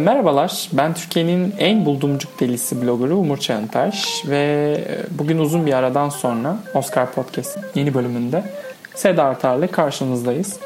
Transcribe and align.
Merhabalar, 0.00 0.68
ben 0.72 0.94
Türkiye'nin 0.94 1.54
en 1.58 1.84
buldumcuk 1.84 2.40
delisi 2.40 2.82
bloggerı 2.82 3.16
Umur 3.16 3.38
Çağıntaş 3.38 4.22
ve 4.26 4.38
e, 4.88 5.18
bugün 5.18 5.38
uzun 5.38 5.66
bir 5.66 5.72
aradan 5.72 6.08
sonra 6.08 6.56
Oscar 6.74 7.12
Podcast'in 7.12 7.62
yeni 7.74 7.94
bölümünde 7.94 8.44
Seda 8.94 9.24
Artar'la 9.24 9.66
karşınızdayız. 9.66 10.60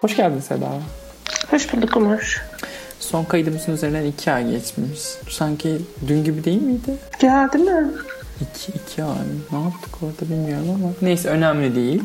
Hoş 0.00 0.16
geldin 0.16 0.40
Seda. 0.40 0.68
Hoş 1.50 1.72
bulduk 1.72 1.96
Umur. 1.96 2.55
Son 3.06 3.24
kaydımızın 3.24 3.72
üzerinden 3.72 4.04
iki 4.04 4.32
ay 4.32 4.50
geçmiş. 4.50 5.00
Sanki 5.30 5.78
dün 6.08 6.24
gibi 6.24 6.44
değil 6.44 6.62
miydi? 6.62 6.94
Ya 7.22 7.52
değil 7.52 7.64
mi? 7.64 7.90
İki, 8.40 8.72
iki 8.72 9.02
ay. 9.04 9.26
Ne 9.52 9.62
yaptık 9.62 9.94
orada 10.02 10.32
bilmiyorum 10.32 10.68
ama. 10.74 10.92
Neyse 11.02 11.28
önemli 11.28 11.76
değil. 11.76 12.02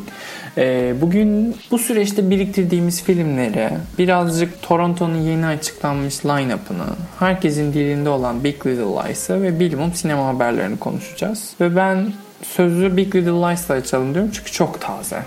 Ee, 0.58 0.94
bugün 1.00 1.56
bu 1.70 1.78
süreçte 1.78 2.30
biriktirdiğimiz 2.30 3.02
filmleri, 3.02 3.70
birazcık 3.98 4.62
Toronto'nun 4.62 5.16
yeni 5.18 5.46
açıklanmış 5.46 6.24
line-up'ını, 6.24 6.86
herkesin 7.18 7.72
dilinde 7.72 8.08
olan 8.08 8.44
Big 8.44 8.66
Little 8.66 8.82
Lies'ı 8.82 9.42
ve 9.42 9.60
bilimum 9.60 9.94
sinema 9.94 10.26
haberlerini 10.26 10.78
konuşacağız. 10.78 11.50
Ve 11.60 11.76
ben 11.76 12.12
sözü 12.42 12.96
Big 12.96 13.14
Little 13.14 13.30
Lies'la 13.30 13.74
açalım 13.74 14.14
diyorum 14.14 14.30
çünkü 14.34 14.52
çok 14.52 14.80
taze. 14.80 15.22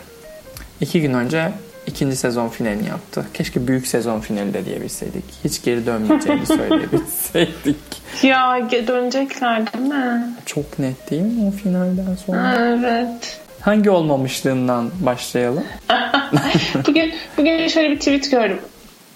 İki 0.81 1.01
gün 1.01 1.13
önce 1.13 1.51
ikinci 1.87 2.15
sezon 2.15 2.49
finalini 2.49 2.87
yaptı. 2.87 3.25
Keşke 3.33 3.67
büyük 3.67 3.87
sezon 3.87 4.19
finali 4.19 4.53
de 4.53 4.65
diyebilseydik. 4.65 5.23
Hiç 5.43 5.63
geri 5.63 5.85
dönmeyeceğini 5.85 6.45
söyleyebilseydik. 6.45 7.75
Ya 8.23 8.67
dönecekler 8.87 9.73
değil 9.73 9.85
mi? 9.85 10.33
Çok 10.45 10.79
net 10.79 11.11
değil 11.11 11.21
mi 11.21 11.47
o 11.47 11.51
finalden 11.51 12.15
sonra? 12.25 12.55
Evet. 12.59 13.39
Hangi 13.61 13.89
olmamışlığından 13.89 14.91
başlayalım? 14.99 15.63
bugün 16.87 17.13
bugün 17.37 17.67
şöyle 17.67 17.91
bir 17.91 17.99
tweet 17.99 18.31
gördüm. 18.31 18.59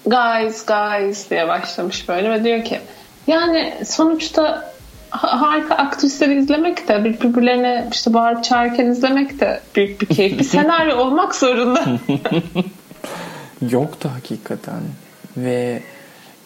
Guys, 0.06 0.66
guys 0.66 1.30
diye 1.30 1.48
başlamış 1.48 2.08
böyle 2.08 2.30
ve 2.30 2.44
diyor 2.44 2.64
ki 2.64 2.80
yani 3.26 3.74
sonuçta 3.86 4.69
harika 5.10 5.74
aktrisleri 5.74 6.38
izlemek 6.38 6.88
de 6.88 7.04
birbirlerine 7.04 7.88
işte 7.92 8.14
bağırıp 8.14 8.44
çağırırken 8.44 8.86
izlemek 8.86 9.40
de 9.40 9.60
büyük 9.76 10.00
bir 10.00 10.06
keyif. 10.06 10.38
Bir 10.38 10.44
senaryo 10.58 10.96
olmak 10.96 11.34
zorunda. 11.34 11.84
Yok 13.70 14.04
da 14.04 14.14
hakikaten. 14.14 14.80
Ve 15.36 15.82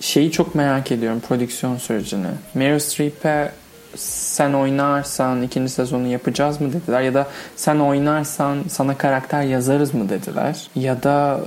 şeyi 0.01 0.33
çok 0.33 0.55
merak 0.55 0.93
ediyorum 0.93 1.23
prodüksiyon 1.29 1.77
sürecini. 1.77 2.27
Meryl 2.55 2.79
Streep'e 2.79 3.53
sen 3.97 4.53
oynarsan 4.53 5.42
ikinci 5.42 5.73
sezonu 5.73 6.06
yapacağız 6.06 6.61
mı 6.61 6.73
dediler 6.73 7.00
ya 7.00 7.14
da 7.14 7.27
sen 7.56 7.78
oynarsan 7.78 8.59
sana 8.69 8.98
karakter 8.98 9.42
yazarız 9.42 9.95
mı 9.95 10.09
dediler 10.09 10.69
ya 10.77 11.03
da 11.03 11.41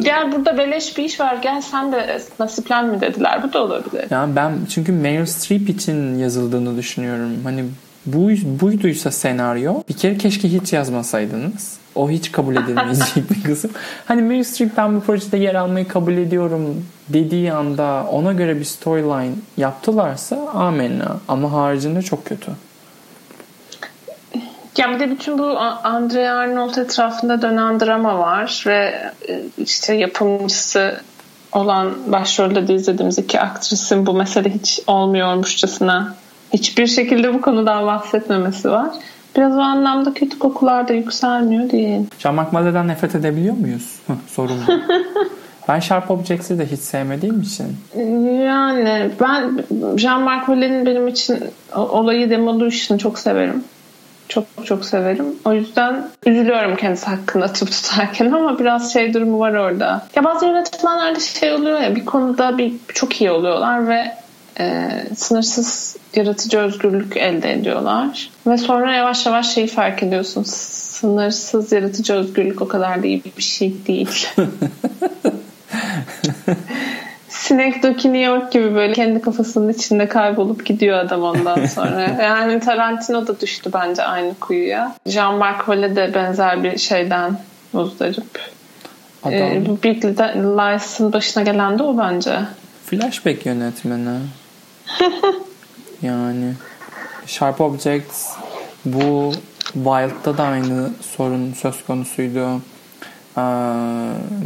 gel 0.00 0.32
burada 0.32 0.58
beleş 0.58 0.98
bir 0.98 1.04
iş 1.04 1.20
var 1.20 1.36
gel 1.42 1.60
sen 1.60 1.92
de 1.92 2.20
nasiplen 2.38 2.86
mi 2.86 3.00
dediler 3.00 3.42
bu 3.42 3.52
da 3.52 3.62
olabilir. 3.62 4.04
Yani 4.10 4.36
ben 4.36 4.52
çünkü 4.68 4.92
Meryl 4.92 5.26
Streep 5.26 5.68
için 5.68 6.18
yazıldığını 6.18 6.76
düşünüyorum. 6.76 7.30
Hani 7.44 7.64
bu 8.06 8.30
buyduysa 8.60 9.10
senaryo 9.10 9.82
bir 9.88 9.94
kere 9.94 10.18
keşke 10.18 10.48
hiç 10.48 10.72
yazmasaydınız. 10.72 11.76
O 11.96 12.10
hiç 12.10 12.32
kabul 12.32 12.56
edilmeyecek 12.56 13.30
bir 13.30 13.42
kısım. 13.42 13.70
Hani 14.04 14.22
Meryl 14.22 14.44
Streep 14.44 14.76
ben 14.76 14.96
bu 14.96 15.00
projede 15.00 15.36
yer 15.36 15.54
almayı 15.54 15.88
kabul 15.88 16.12
ediyorum 16.12 16.86
dediği 17.08 17.52
anda 17.52 18.06
ona 18.10 18.32
göre 18.32 18.58
bir 18.58 18.64
storyline 18.64 19.34
yaptılarsa 19.56 20.36
amenna. 20.54 21.16
Ama 21.28 21.52
haricinde 21.52 22.02
çok 22.02 22.24
kötü. 22.24 22.52
Ya 24.76 24.90
bir 24.90 25.00
de 25.00 25.10
bütün 25.10 25.38
bu 25.38 25.58
Andrea 25.84 26.34
Arnold 26.34 26.76
etrafında 26.76 27.42
dönen 27.42 27.80
drama 27.80 28.18
var 28.18 28.64
ve 28.66 29.12
e, 29.28 29.42
işte 29.58 29.94
yapımcısı 29.94 31.00
olan 31.52 31.94
başrolde 32.06 32.68
de 32.68 32.74
izlediğimiz 32.74 33.18
iki 33.18 33.40
aktrisin 33.40 34.06
bu 34.06 34.12
mesele 34.12 34.54
hiç 34.54 34.80
olmuyormuşçasına 34.86 36.14
hiçbir 36.52 36.86
şekilde 36.86 37.34
bu 37.34 37.40
konudan 37.40 37.86
bahsetmemesi 37.86 38.70
var. 38.70 38.88
Biraz 39.36 39.56
o 39.56 39.60
anlamda 39.60 40.14
kötü 40.14 40.38
kokular 40.38 40.88
da 40.88 40.92
yükselmiyor 40.92 41.70
değil. 41.70 42.00
Jean-Marc 42.18 42.52
Malet'den 42.52 42.88
nefret 42.88 43.14
edebiliyor 43.14 43.56
muyuz? 43.56 43.98
Sorun 44.26 44.56
bu. 44.66 44.72
ben 45.68 45.80
Sharp 45.80 46.10
Objects'i 46.10 46.58
de 46.58 46.66
hiç 46.66 46.80
sevmediğim 46.80 47.40
için. 47.40 47.66
Yani 48.44 49.10
ben 49.20 49.64
Jean-Marc 49.96 50.48
Malet'in 50.48 50.86
benim 50.86 51.08
için 51.08 51.38
olayı 51.74 52.30
Demolition'ı 52.30 52.98
çok 52.98 53.18
severim. 53.18 53.64
Çok 54.28 54.44
çok 54.64 54.84
severim. 54.84 55.26
O 55.44 55.52
yüzden 55.52 56.08
üzülüyorum 56.26 56.76
kendisi 56.76 57.06
hakkında 57.06 57.46
tıp 57.52 57.70
tutarken 57.70 58.32
ama 58.32 58.58
biraz 58.58 58.92
şey 58.92 59.14
durumu 59.14 59.38
var 59.38 59.54
orada. 59.54 60.06
Ya 60.16 60.24
bazı 60.24 60.46
yönetmenlerde 60.46 61.20
şey 61.20 61.52
oluyor 61.52 61.80
ya 61.80 61.96
bir 61.96 62.04
konuda 62.04 62.58
bir 62.58 62.72
çok 62.94 63.20
iyi 63.20 63.30
oluyorlar 63.30 63.88
ve 63.88 64.12
e, 64.60 64.90
sınırsız 65.16 65.96
yaratıcı 66.14 66.58
özgürlük 66.58 67.16
elde 67.16 67.52
ediyorlar. 67.52 68.30
Ve 68.46 68.58
sonra 68.58 68.94
yavaş 68.94 69.26
yavaş 69.26 69.54
şeyi 69.54 69.66
fark 69.66 70.02
ediyorsun. 70.02 70.42
Sınırsız 70.42 71.72
yaratıcı 71.72 72.14
özgürlük 72.14 72.62
o 72.62 72.68
kadar 72.68 73.02
da 73.02 73.06
iyi 73.06 73.22
bir 73.36 73.42
şey 73.42 73.74
değil. 73.86 74.28
Sinek 77.28 77.82
Doki 77.82 78.12
New 78.12 78.32
York 78.32 78.52
gibi 78.52 78.74
böyle 78.74 78.92
kendi 78.92 79.20
kafasının 79.20 79.72
içinde 79.72 80.08
kaybolup 80.08 80.66
gidiyor 80.66 80.98
adam 80.98 81.22
ondan 81.22 81.66
sonra. 81.66 82.00
yani 82.22 82.60
Tarantino 82.60 83.26
da 83.26 83.40
düştü 83.40 83.70
bence 83.74 84.02
aynı 84.02 84.34
kuyuya. 84.34 84.94
Jean-Marc 85.06 85.58
Vallée 85.58 85.96
de 85.96 86.14
benzer 86.14 86.64
bir 86.64 86.78
şeyden 86.78 87.38
muzdarip. 87.72 88.40
Adam. 89.22 89.34
Ee, 89.34 89.64
Big 89.82 90.04
Lies'ın 90.04 91.12
başına 91.12 91.42
gelen 91.42 91.78
de 91.78 91.82
o 91.82 91.98
bence. 91.98 92.38
Flashback 92.86 93.46
yönetmeni. 93.46 94.18
yani 96.02 96.52
Sharp 97.26 97.60
Objects 97.60 98.32
bu 98.84 99.32
Wild'da 99.72 100.38
da 100.38 100.44
aynı 100.44 100.90
sorun 101.00 101.52
söz 101.52 101.84
konusuydu. 101.84 102.60
Ee, 103.38 103.40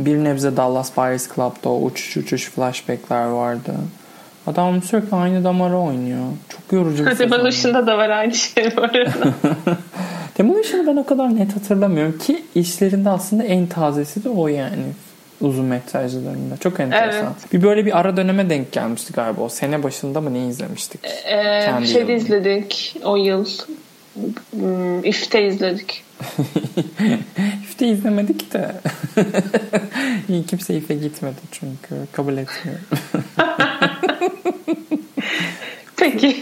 bir 0.05 0.25
nebze 0.25 0.57
Dallas 0.57 0.97
Buyers 0.97 1.35
Club'da 1.35 1.69
o 1.69 1.83
uçuş 1.83 2.17
uçuş 2.17 2.51
flashbackler 2.51 3.25
vardı. 3.25 3.75
Adam 4.47 4.83
sürekli 4.83 5.17
aynı 5.17 5.45
damara 5.45 5.79
oynuyor. 5.79 6.25
Çok 6.49 6.73
yorucu 6.73 7.07
bir. 7.07 7.19
Demolition'da 7.19 7.87
da 7.87 7.99
var 7.99 8.11
aynı 8.11 8.35
şey 8.35 8.77
bu 8.77 8.83
arada. 8.83 9.35
Demolition'ı 10.39 10.87
ben 10.87 10.97
o 10.97 11.07
kadar 11.07 11.37
net 11.37 11.57
hatırlamıyorum 11.57 12.19
ki 12.19 12.45
işlerinde 12.55 13.11
aslında 13.11 13.45
en 13.45 13.67
tazesi 13.67 14.25
de 14.25 14.29
o 14.29 14.49
yani 14.49 14.85
uzun 15.41 15.65
metrajlarında. 15.65 16.57
Çok 16.57 16.81
enteresan. 16.81 17.23
Evet. 17.25 17.53
Bir 17.53 17.63
böyle 17.63 17.87
bir 17.87 17.99
ara 17.99 18.17
döneme 18.17 18.51
denk 18.51 18.73
gelmişti 18.73 19.13
galiba. 19.13 19.41
O 19.43 19.49
sene 19.49 19.83
başında 19.83 20.21
mı 20.21 20.35
ne 20.35 20.47
izlemiştik? 20.47 21.01
Ee, 21.05 21.61
Kendi 21.65 21.89
şeyde 21.89 22.15
izledik 22.15 22.97
o 23.05 23.17
yıl. 23.17 23.47
Hmm, 24.51 25.05
İF'te 25.05 25.47
izledik. 25.47 26.05
İF'te 27.63 27.87
izlemedik 27.87 28.53
de. 28.53 28.73
Kimse 30.49 30.75
İF'e 30.75 30.95
gitmedi 30.95 31.41
çünkü. 31.53 31.95
Kabul 32.13 32.37
etmiyorum. 32.37 32.85
Peki. 35.97 36.37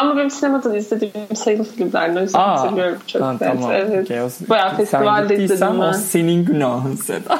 Ama 0.00 0.16
benim 0.16 0.30
sinemada 0.30 0.76
izlediğim 0.76 1.12
sayılı 1.34 1.64
filmlerden 1.64 2.16
o 2.16 2.20
yüzden 2.20 2.38
Aa, 2.38 2.60
hatırlıyorum 2.60 2.98
çok 3.06 3.22
ha, 3.22 3.36
Tamam. 3.38 3.70
Evet. 3.72 4.04
Okay. 4.04 4.22
O, 4.22 4.28
Bayağı 4.48 4.76
festivalde 4.76 5.36
izledim 5.36 5.80
ben. 5.80 5.88
O 5.88 5.92
senin 5.92 6.44
günahın 6.44 6.96
Seda. 6.96 7.38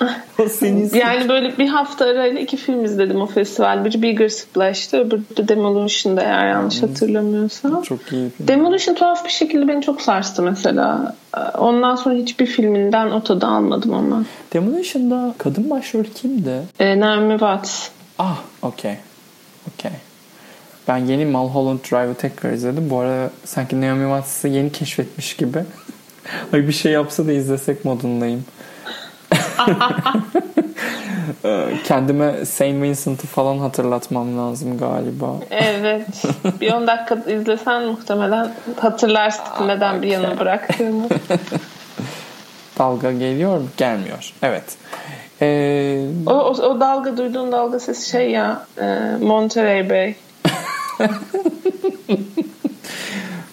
o 0.38 0.48
senin 0.48 0.90
yani 0.94 1.28
böyle 1.28 1.58
bir 1.58 1.68
hafta 1.68 2.04
arayla 2.04 2.40
iki 2.40 2.56
film 2.56 2.84
izledim 2.84 3.20
o 3.20 3.26
festival. 3.26 3.84
Biri 3.84 4.02
Bigger 4.02 4.28
Splash'tı 4.28 4.96
öbürü 4.96 5.22
de 5.36 5.48
Demolition'da 5.48 6.22
eğer 6.22 6.48
yanlış 6.48 6.82
hatırlamıyorsam. 6.82 7.82
Çok 7.82 8.12
iyi 8.12 8.30
film. 8.30 8.48
Demolition 8.48 8.94
tuhaf 8.94 9.24
bir 9.24 9.30
şekilde 9.30 9.68
beni 9.68 9.82
çok 9.82 10.02
sarstı 10.02 10.42
mesela. 10.42 11.16
Ondan 11.58 11.96
sonra 11.96 12.14
hiçbir 12.14 12.46
filminden 12.46 13.10
o 13.10 13.22
tadı 13.22 13.46
almadım 13.46 13.94
ama. 13.94 14.24
Demolition'da 14.52 15.34
kadın 15.38 15.70
başrol 15.70 16.04
kimdi? 16.04 16.62
E, 16.80 17.00
Naomi 17.00 17.32
Watts. 17.32 17.88
Ah 18.18 18.38
okey. 18.62 18.94
Okey. 19.74 19.92
Ben 20.88 20.96
yeni 20.96 21.24
Mulholland 21.26 21.78
Drive'ı 21.78 22.14
tekrar 22.14 22.52
izledim. 22.52 22.90
Bu 22.90 22.98
arada 22.98 23.30
sanki 23.44 23.80
Naomi 23.80 24.02
Watts'ı 24.04 24.48
yeni 24.48 24.72
keşfetmiş 24.72 25.36
gibi. 25.36 25.58
Ay 26.52 26.68
bir 26.68 26.72
şey 26.72 26.92
yapsa 26.92 27.26
da 27.26 27.32
izlesek 27.32 27.84
modundayım. 27.84 28.44
Kendime 31.84 32.44
Saint 32.46 32.82
Vincent'ı 32.82 33.26
falan 33.26 33.58
hatırlatmam 33.58 34.38
lazım 34.38 34.78
galiba. 34.78 35.26
Evet. 35.50 36.06
Bir 36.60 36.72
10 36.72 36.86
dakika 36.86 37.14
izlesen 37.30 37.82
muhtemelen 37.82 38.52
hatırlarsın 38.80 39.68
neden 39.68 40.02
bir 40.02 40.08
yana 40.08 40.38
bıraktığımı. 40.38 41.08
Dalga 42.78 43.12
geliyor 43.12 43.58
mu? 43.58 43.66
Gelmiyor. 43.76 44.32
Evet. 44.42 44.64
Ee, 45.42 46.06
O, 46.26 46.30
o, 46.32 46.50
o 46.50 46.80
dalga 46.80 47.16
duyduğun 47.16 47.52
dalga 47.52 47.80
sesi 47.80 48.10
şey 48.10 48.30
ya 48.30 48.66
e, 48.80 49.16
Monterey 49.20 49.90
Bay. 49.90 50.14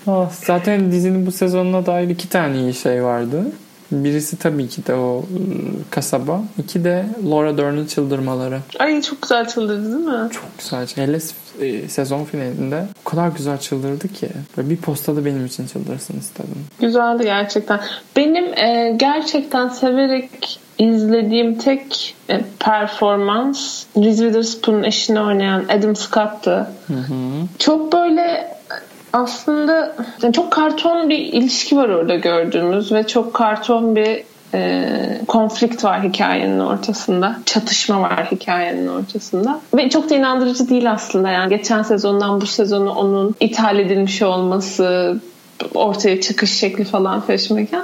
ah, 0.08 0.32
zaten 0.32 0.92
dizinin 0.92 1.26
bu 1.26 1.32
sezonuna 1.32 1.86
dair 1.86 2.10
iki 2.10 2.30
tane 2.30 2.60
iyi 2.60 2.74
şey 2.74 3.04
vardı. 3.04 3.46
Birisi 3.92 4.38
tabii 4.38 4.68
ki 4.68 4.86
de 4.88 4.94
o 4.96 5.18
ıı, 5.18 5.24
kasaba. 5.90 6.44
İki 6.58 6.84
de 6.84 7.06
Laura 7.30 7.58
Dern'ın 7.58 7.86
çıldırmaları. 7.86 8.60
Ay 8.80 9.02
çok 9.02 9.22
güzel 9.22 9.48
çıldırdı 9.48 9.86
değil 9.86 10.06
mi? 10.06 10.30
Çok 10.32 10.58
güzel. 10.60 10.88
Hele 10.96 11.20
e, 11.62 11.88
sezon 11.88 12.26
finalinde 12.26 12.86
o 13.06 13.10
kadar 13.10 13.28
güzel 13.28 13.58
çıldırdı 13.58 14.08
ki. 14.08 14.30
Böyle 14.58 14.70
bir 14.70 14.78
postada 14.78 15.26
benim 15.26 15.46
için 15.46 15.68
çıldırsın 15.68 16.20
istedim. 16.20 16.66
Güzeldi 16.80 17.24
gerçekten. 17.24 17.80
Benim 18.16 18.54
e, 18.54 18.96
gerçekten 18.98 19.70
severek 19.70 20.60
izlediğim 20.80 21.58
tek 21.58 22.16
e, 22.30 22.42
performans 22.60 23.86
Reese 23.98 24.24
Witherspoon'un 24.24 24.84
eşini 24.84 25.22
oynayan 25.22 25.66
Adam 25.70 25.96
Scott'tı. 25.96 26.68
Çok 27.60 27.94
böyle 27.94 28.56
aslında 29.14 29.96
yani 30.22 30.34
çok 30.34 30.52
karton 30.52 31.10
bir 31.10 31.18
ilişki 31.18 31.78
var 31.78 31.90
orada 31.90 32.16
gördüğümüz 32.16 32.92
ve 32.92 33.08
çok 33.08 33.34
karton 33.34 33.96
bir 33.96 34.24
e, 34.54 35.22
konflikt 35.28 35.84
var 35.84 36.04
hikayenin 36.04 36.60
ortasında. 36.60 37.40
Çatışma 37.46 38.02
var 38.02 38.28
hikayenin 38.32 38.88
ortasında. 38.88 39.62
Ve 39.78 39.90
çok 39.90 40.10
da 40.10 40.16
inandırıcı 40.16 40.70
değil 40.70 40.92
aslında. 40.92 41.30
Yani 41.30 41.50
geçen 41.50 41.84
sezondan 41.84 42.42
bu 42.42 42.46
sezonu 42.46 42.92
onun 42.92 43.36
ithal 43.40 43.80
edilmiş 43.80 44.22
olması, 44.22 45.18
ortaya 45.74 46.22
çıkış 46.22 46.52
şekli 46.52 46.84
falan 46.84 47.22
feşmeken. 47.22 47.84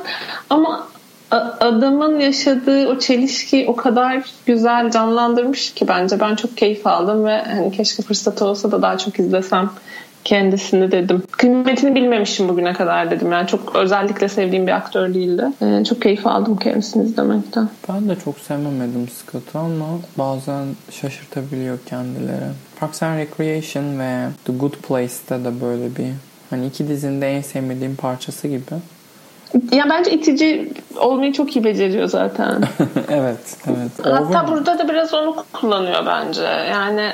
Ama 0.50 0.88
adamın 1.32 2.20
yaşadığı 2.20 2.88
o 2.88 3.00
çelişki 3.00 3.66
o 3.68 3.76
kadar 3.76 4.24
güzel 4.46 4.92
canlandırmış 4.92 5.74
ki 5.74 5.88
bence 5.88 6.20
ben 6.20 6.36
çok 6.36 6.58
keyif 6.58 6.88
aldım 6.88 7.26
ve 7.26 7.44
hani 7.44 7.72
keşke 7.72 8.04
fırsat 8.04 8.42
olsa 8.42 8.72
da 8.72 8.82
daha 8.82 8.98
çok 8.98 9.20
izlesem 9.20 9.70
kendisini 10.24 10.92
dedim. 10.92 11.24
Kıymetini 11.32 11.96
bilmemişim 11.96 12.50
bugüne 12.50 12.74
kadar 12.74 13.12
dedim. 13.12 13.32
Yani 13.32 13.48
çok 13.48 13.76
özellikle 13.76 14.30
sevdiğim 14.30 14.68
bir 14.68 14.72
aktör 14.72 15.14
değildi. 15.14 15.46
Ee, 15.62 15.84
çok 15.84 16.02
keyif 16.02 16.28
aldım 16.28 16.58
kendisini 16.58 17.04
izlemekten. 17.04 17.70
Ben 17.90 18.10
de 18.10 18.16
çok 18.26 18.40
sevmem 18.40 18.82
Adam 18.82 19.08
Scott'u 19.08 19.60
ama 19.60 19.86
bazen 20.18 20.66
şaşırtabiliyor 20.92 21.78
kendileri. 21.86 22.46
Parks 22.80 23.04
and 23.04 23.20
Recreation 23.20 24.00
ve 24.00 24.28
The 24.46 24.54
Good 24.54 24.74
Place'te 24.74 25.46
de 25.46 25.62
böyle 25.62 25.96
bir 25.96 26.12
hani 26.50 26.68
iki 26.68 26.88
dizinin 26.88 27.22
de 27.22 27.32
en 27.32 27.42
sevmediğim 27.42 27.96
parçası 27.96 28.48
gibi. 28.48 28.76
Ya 29.72 29.86
bence 29.90 30.12
itici 30.12 30.70
olmayı 30.98 31.34
çok 31.34 31.56
iyi 31.56 31.64
beceriyor 31.64 32.08
zaten. 32.08 32.62
evet, 33.10 33.58
evet. 33.68 33.92
Hatta 34.04 34.40
Over- 34.40 34.48
burada 34.52 34.80
da 34.80 34.90
biraz 34.90 35.14
onu 35.14 35.46
kullanıyor 35.54 36.06
bence. 36.06 36.44
Yani 36.72 37.12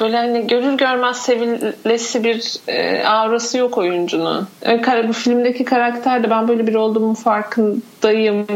böyle 0.00 0.16
hani 0.16 0.46
görür 0.46 0.72
görmez 0.72 1.16
sevilesi 1.16 2.24
bir 2.24 2.56
e, 2.68 3.04
aurası 3.04 3.58
yok 3.58 3.78
oyuncunun. 3.78 4.48
E, 4.66 5.08
bu 5.08 5.12
filmdeki 5.12 5.64
karakter 5.64 6.22
de 6.22 6.30
ben 6.30 6.48
böyle 6.48 6.66
bir 6.66 6.74
olduğumun 6.74 7.14
farkındayım 7.14 8.46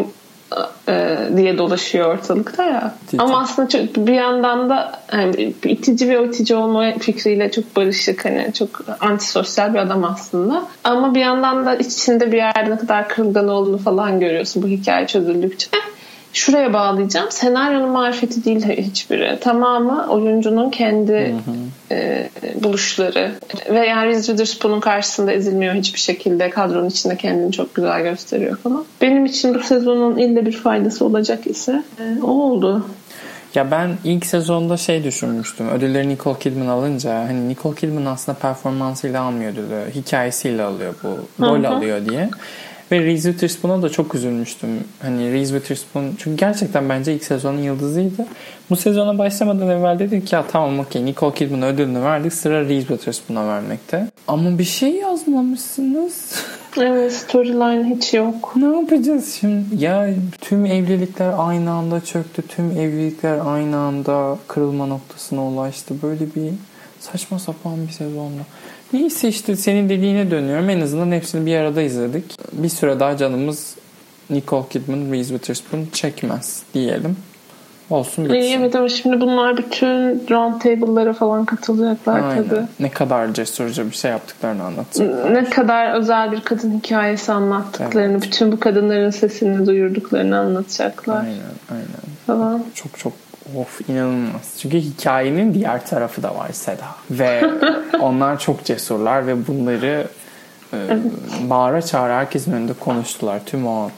diye 1.36 1.58
dolaşıyor 1.58 2.14
ortalıkta 2.14 2.64
ya. 2.64 2.94
Ciddi. 3.10 3.22
Ama 3.22 3.40
aslında 3.40 3.68
çok, 3.68 3.96
bir 3.96 4.12
yandan 4.12 4.70
da 4.70 5.00
yani, 5.12 5.54
itici 5.64 6.08
ve 6.08 6.26
itici 6.26 6.56
olma 6.56 6.92
fikriyle 6.98 7.50
çok 7.50 7.76
barışık 7.76 8.24
hani 8.24 8.52
çok 8.58 8.68
antisosyal 9.00 9.74
bir 9.74 9.78
adam 9.78 10.04
aslında. 10.04 10.64
Ama 10.84 11.14
bir 11.14 11.20
yandan 11.20 11.66
da 11.66 11.74
içinde 11.74 12.32
bir 12.32 12.36
yerde 12.36 12.70
ne 12.70 12.78
kadar 12.78 13.08
kırılgan 13.08 13.48
olduğunu 13.48 13.78
falan 13.78 14.20
görüyorsun 14.20 14.62
bu 14.62 14.66
hikaye 14.66 15.06
çözüldükçe. 15.06 15.68
Şuraya 16.34 16.72
bağlayacağım. 16.72 17.30
Senaryonun 17.30 17.90
marifeti 17.90 18.44
değil 18.44 18.62
hiçbiri. 18.62 19.38
Tamamı 19.40 20.06
oyuncunun 20.10 20.70
kendi 20.70 21.34
e, 21.90 22.28
buluşları. 22.54 23.32
Ve 23.70 23.86
yani 23.86 24.06
Reese 24.06 24.26
Witherspoon'un 24.26 24.80
karşısında 24.80 25.32
ezilmiyor 25.32 25.74
hiçbir 25.74 26.00
şekilde. 26.00 26.50
Kadronun 26.50 26.88
içinde 26.88 27.16
kendini 27.16 27.52
çok 27.52 27.74
güzel 27.74 28.02
gösteriyor 28.02 28.56
falan. 28.56 28.84
Benim 29.00 29.26
için 29.26 29.54
bu 29.54 29.60
sezonun 29.60 30.16
ille 30.16 30.46
bir 30.46 30.52
faydası 30.52 31.04
olacak 31.04 31.46
ise 31.46 31.82
e, 32.00 32.22
o 32.22 32.30
oldu. 32.30 32.86
Ya 33.54 33.70
ben 33.70 33.90
ilk 34.04 34.26
sezonda 34.26 34.76
şey 34.76 35.04
düşünmüştüm. 35.04 35.68
Ödülleri 35.68 36.08
Nicole 36.08 36.38
Kidman 36.38 36.66
alınca 36.66 37.14
hani 37.14 37.48
Nicole 37.48 37.74
Kidman 37.74 38.04
aslında 38.04 38.38
performansıyla 38.38 39.22
almıyor 39.22 39.52
ödülü. 39.52 39.90
Hikayesiyle 39.94 40.62
alıyor 40.62 40.94
bu. 41.02 41.08
Rol 41.44 41.64
Hı 41.64 41.68
hı. 41.68 41.68
alıyor 41.68 42.06
diye. 42.06 42.30
Ve 42.92 43.00
Reese 43.00 43.30
Witherspoon'a 43.30 43.82
da 43.82 43.88
çok 43.88 44.14
üzülmüştüm. 44.14 44.68
Hani 45.02 45.32
Reese 45.32 45.54
Witherspoon 45.54 46.14
çünkü 46.18 46.36
gerçekten 46.36 46.88
bence 46.88 47.14
ilk 47.14 47.24
sezonun 47.24 47.58
yıldızıydı. 47.62 48.26
Bu 48.70 48.76
sezona 48.76 49.18
başlamadan 49.18 49.68
evvel 49.68 49.98
dedik 49.98 50.26
ki 50.26 50.34
ya 50.34 50.44
tamam 50.52 50.78
okey 50.78 51.04
Nicole 51.04 51.34
Kidman'a 51.34 51.66
ödülünü 51.66 52.02
verdik 52.02 52.32
sıra 52.32 52.64
Reese 52.64 52.86
Witherspoon'a 52.86 53.48
vermekte. 53.48 54.06
Ama 54.28 54.58
bir 54.58 54.64
şey 54.64 54.92
yazmamışsınız. 54.92 56.42
Evet 56.76 57.12
storyline 57.12 57.96
hiç 57.96 58.14
yok. 58.14 58.52
Ne 58.56 58.76
yapacağız 58.76 59.38
şimdi? 59.40 59.84
Ya 59.84 60.10
tüm 60.40 60.66
evlilikler 60.66 61.32
aynı 61.38 61.70
anda 61.70 62.00
çöktü. 62.00 62.42
Tüm 62.42 62.70
evlilikler 62.70 63.38
aynı 63.46 63.76
anda 63.76 64.38
kırılma 64.48 64.86
noktasına 64.86 65.46
ulaştı. 65.46 65.94
Böyle 66.02 66.34
bir 66.34 66.52
saçma 67.00 67.38
sapan 67.38 67.86
bir 67.86 67.92
sezonda. 67.92 68.42
Neyse 68.94 69.28
işte 69.28 69.56
senin 69.56 69.88
dediğine 69.88 70.30
dönüyorum. 70.30 70.70
En 70.70 70.80
azından 70.80 71.12
hepsini 71.12 71.46
bir 71.46 71.56
arada 71.56 71.82
izledik. 71.82 72.24
Bir 72.52 72.68
süre 72.68 73.00
daha 73.00 73.16
canımız 73.16 73.74
Nicole 74.30 74.68
Kidman, 74.70 75.12
Reese 75.12 75.28
Witherspoon 75.28 75.86
çekmez 75.92 76.62
diyelim. 76.74 77.16
Olsun 77.90 78.24
bitsin. 78.24 78.38
İyi, 78.38 78.54
evet 78.54 78.76
ama 78.76 78.88
şimdi 78.88 79.20
bunlar 79.20 79.56
bütün 79.56 79.88
round 80.30 80.60
table'lara 80.60 81.12
falan 81.12 81.44
katılacaklar 81.44 82.20
Aynen. 82.20 82.48
tabii. 82.48 82.62
Ne 82.80 82.90
kadar 82.90 83.34
cesurca 83.34 83.86
bir 83.86 83.96
şey 83.96 84.10
yaptıklarını 84.10 84.64
anlatacak. 84.64 85.30
Ne 85.30 85.44
kadar 85.44 85.94
özel 85.94 86.32
bir 86.32 86.40
kadın 86.40 86.78
hikayesi 86.78 87.32
anlattıklarını, 87.32 88.22
bütün 88.22 88.52
bu 88.52 88.60
kadınların 88.60 89.10
sesini 89.10 89.66
duyurduklarını 89.66 90.38
anlatacaklar 90.38 91.20
Aynen, 91.20 91.38
aynen. 91.70 91.86
falan. 92.26 92.64
Çok 92.74 92.98
çok 92.98 93.12
of 93.56 93.90
inanılmaz. 93.90 94.54
Çünkü 94.58 94.78
hikayenin 94.78 95.54
diğer 95.54 95.86
tarafı 95.86 96.22
da 96.22 96.34
var 96.34 96.52
Seda. 96.52 96.86
Ve 97.10 97.42
onlar 98.00 98.38
çok 98.38 98.64
cesurlar 98.64 99.26
ve 99.26 99.46
bunları 99.46 100.08
e, 100.72 100.98
bağıra 101.40 101.82
çağıra 101.82 102.16
herkesin 102.16 102.52
önünde 102.52 102.72
konuştular. 102.72 103.40
Tüm 103.46 103.66
o 103.66 103.90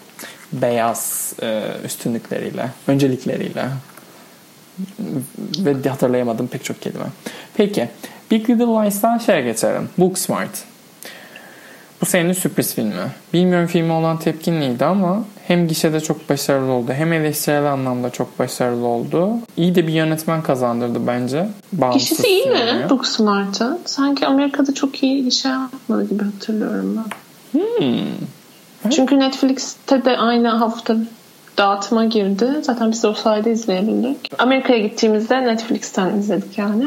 beyaz 0.53 1.33
e, 1.43 1.63
üstünlükleriyle, 1.85 2.71
öncelikleriyle. 2.87 3.65
Ve 5.59 5.89
hatırlayamadım 5.89 6.47
pek 6.49 6.65
çok 6.65 6.83
kelime. 6.83 7.05
Peki. 7.57 7.89
Big 8.31 8.51
Little 8.51 8.65
Lies'tan 8.65 9.19
şeye 9.19 9.43
geçelim. 9.43 9.89
Booksmart. 9.99 10.65
Bu 12.01 12.07
senenin 12.07 12.33
sürpriz 12.33 12.75
filmi. 12.75 13.13
Bilmiyorum 13.33 13.67
filme 13.67 13.93
olan 13.93 14.19
tepkin 14.19 14.61
neydi 14.61 14.85
ama 14.85 15.25
hem 15.49 15.69
gişede 15.69 16.01
çok 16.01 16.31
başarılı 16.31 16.73
oldu 16.73 16.93
hem 16.93 17.13
eleştirel 17.13 17.73
anlamda 17.73 18.11
çok 18.11 18.39
başarılı 18.39 18.87
oldu. 18.87 19.31
İyi 19.57 19.75
de 19.75 19.87
bir 19.87 19.93
yönetmen 19.93 20.43
kazandırdı 20.43 21.07
bence. 21.07 21.49
Bağımsız 21.73 22.09
Kişisi 22.09 22.29
iyi 22.29 22.47
mi 22.47 22.59
sinemaya. 22.59 22.91
Booksmart'ın? 22.91 23.79
Sanki 23.85 24.27
Amerika'da 24.27 24.75
çok 24.75 25.03
iyi 25.03 25.27
iş 25.27 25.45
yapmadı 25.45 26.09
gibi 26.09 26.25
hatırlıyorum 26.25 26.97
ben. 26.97 27.61
Hmm. 27.61 28.91
Çünkü 28.91 29.19
Netflix'te 29.19 30.05
de 30.05 30.17
aynı 30.17 30.49
hafta 30.49 30.97
dağıtıma 31.59 32.05
girdi. 32.05 32.49
Zaten 32.63 32.93
biz 32.93 33.03
de 33.03 33.09
o 33.09 33.15
sayede 33.15 33.53
izleyebildik. 33.53 34.31
Amerika'ya 34.39 34.79
gittiğimizde 34.79 35.45
Netflix'ten 35.45 36.19
izledik 36.19 36.59
yani. 36.59 36.85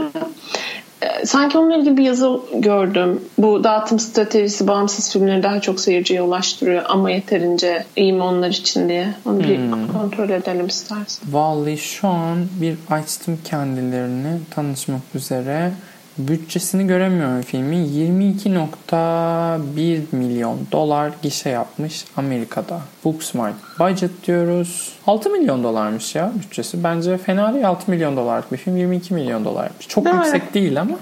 Ee, 1.02 1.26
Sanki 1.26 1.58
onunla 1.58 1.76
ilgili 1.76 1.98
bir 1.98 2.04
yazı 2.04 2.40
gördüm. 2.54 3.22
Bu 3.38 3.64
dağıtım 3.64 4.00
stratejisi 4.00 4.68
bağımsız 4.68 5.14
filmleri 5.14 5.44
daha 5.44 5.62
çok 5.62 5.80
seyirciye 5.80 6.22
ulaştırıyor 6.22 6.84
ama 6.88 7.12
yeterince 7.12 7.86
iyi 7.96 8.14
mi 8.14 8.24
onlar 8.24 8.50
için 8.50 8.90
diye. 8.90 9.14
Onu 9.26 9.40
bir 9.40 9.60
kontrol 9.94 10.30
edelim 10.30 10.68
istersen. 10.68 11.32
Vallahi 11.32 11.78
şu 11.78 12.08
an 12.08 12.38
bir 12.62 12.76
açtım 12.90 13.40
kendilerini 13.46 14.40
tanışmak 14.52 15.02
üzere. 15.16 15.72
Bütçesini 16.20 16.88
göremiyorum 16.88 17.42
filmin. 17.42 17.86
22.1 17.86 20.02
milyon 20.12 20.60
dolar 20.72 21.12
gişe 21.22 21.50
yapmış 21.50 22.06
Amerika'da. 22.18 22.82
Booksmart 23.06 23.56
budget 23.80 24.28
diyoruz. 24.28 24.92
6 25.08 25.30
milyon 25.30 25.64
dolarmış 25.64 26.16
ya 26.16 26.32
bütçesi. 26.36 26.84
Bence 26.84 27.18
fena 27.18 27.54
değil 27.54 27.68
6 27.68 27.92
milyon 27.92 28.18
dolarlık 28.18 28.52
bir 28.52 28.58
film 28.58 28.78
22 28.78 29.14
milyon 29.14 29.46
dolarmış. 29.46 29.88
Çok 29.88 30.06
Evet. 30.08 30.16
yüksek 30.16 30.54
değil 30.54 30.82
ama. 30.82 30.96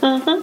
Hı 0.00 0.14
hı. 0.16 0.42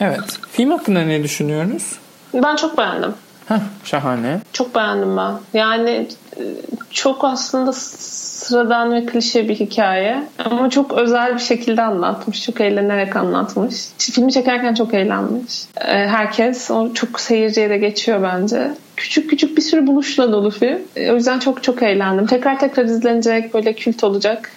Evet. 0.00 0.38
Film 0.52 0.70
hakkında 0.70 1.00
ne 1.02 1.22
düşünüyorsunuz? 1.22 1.92
Ben 2.34 2.56
çok 2.56 2.78
beğendim. 2.78 3.14
Heh, 3.52 3.60
şahane. 3.84 4.40
Çok 4.52 4.74
beğendim 4.74 5.16
ben. 5.16 5.34
Yani 5.54 6.06
e, 6.36 6.42
çok 6.90 7.24
aslında 7.24 7.72
sıradan 7.72 8.92
ve 8.92 9.06
klişe 9.06 9.48
bir 9.48 9.54
hikaye. 9.54 10.22
Ama 10.44 10.70
çok 10.70 10.92
özel 10.92 11.34
bir 11.34 11.40
şekilde 11.40 11.82
anlatmış. 11.82 12.44
Çok 12.44 12.60
eğlenerek 12.60 13.16
anlatmış. 13.16 13.86
Filmi 13.98 14.32
çekerken 14.32 14.74
çok 14.74 14.94
eğlenmiş. 14.94 15.64
Ee, 15.80 15.92
herkes 15.92 16.70
o 16.70 16.94
çok 16.94 17.20
seyirciye 17.20 17.70
de 17.70 17.78
geçiyor 17.78 18.22
bence. 18.22 18.70
Küçük 18.96 19.30
küçük 19.30 19.56
bir 19.56 19.62
sürü 19.62 19.86
buluşla 19.86 20.32
dolu 20.32 20.50
film. 20.50 20.78
Ee, 20.96 21.12
o 21.12 21.14
yüzden 21.14 21.38
çok 21.38 21.62
çok 21.62 21.82
eğlendim. 21.82 22.26
Tekrar 22.26 22.58
tekrar 22.58 22.84
izlenecek 22.84 23.54
böyle 23.54 23.72
kült 23.72 24.04
olacak. 24.04 24.50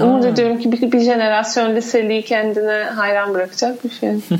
Umut 0.00 0.24
ediyorum 0.24 0.58
ki 0.58 0.72
bir, 0.72 0.92
bir 0.92 1.00
jenerasyon 1.00 1.76
liseliği 1.76 2.22
kendine 2.22 2.84
hayran 2.84 3.34
bırakacak 3.34 3.84
bir 3.84 3.88
film. 3.88 4.22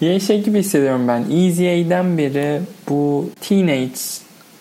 ya 0.00 0.20
şey 0.20 0.42
gibi 0.42 0.58
hissediyorum 0.58 1.08
ben. 1.08 1.20
Easy 1.30 1.68
A'den 1.68 2.18
beri 2.18 2.60
bu 2.88 3.30
teenage 3.40 4.00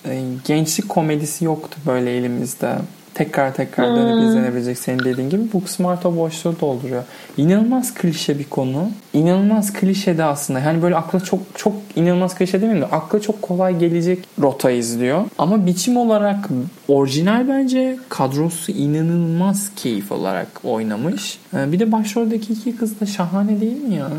e, 0.05 0.21
gençlik 0.45 0.89
komedisi 0.89 1.45
yoktu 1.45 1.79
böyle 1.85 2.17
elimizde 2.17 2.75
tekrar 3.13 3.53
tekrar 3.53 3.95
dönüp 3.95 4.13
hmm. 4.13 4.29
izlenebilecek 4.29 4.77
senin 4.77 4.99
dediğin 4.99 5.29
gibi 5.29 5.53
Booksmart 5.53 6.05
o 6.05 6.15
boşluğu 6.15 6.55
dolduruyor. 6.61 7.03
İnanılmaz 7.37 7.93
klişe 7.93 8.39
bir 8.39 8.43
konu. 8.43 8.91
İnanılmaz 9.13 9.73
klişe 9.73 10.17
de 10.17 10.23
aslında. 10.23 10.59
Yani 10.59 10.81
böyle 10.81 10.95
akla 10.95 11.19
çok 11.19 11.39
çok 11.55 11.73
inanılmaz 11.95 12.35
klişe 12.35 12.61
demeyeyim 12.61 12.81
de 12.81 12.95
akla 12.95 13.21
çok 13.21 13.41
kolay 13.41 13.79
gelecek 13.79 14.19
rota 14.41 14.71
izliyor. 14.71 15.25
Ama 15.37 15.65
biçim 15.65 15.97
olarak 15.97 16.49
orijinal 16.87 17.47
bence 17.47 17.97
kadrosu 18.09 18.71
inanılmaz 18.71 19.71
keyif 19.75 20.11
olarak 20.11 20.47
oynamış. 20.63 21.39
Ee, 21.53 21.71
bir 21.71 21.79
de 21.79 21.91
başroldeki 21.91 22.53
iki 22.53 22.75
kız 22.75 22.99
da 22.99 23.05
şahane 23.05 23.61
değil 23.61 23.81
mi 23.81 23.95
ya? 23.95 24.09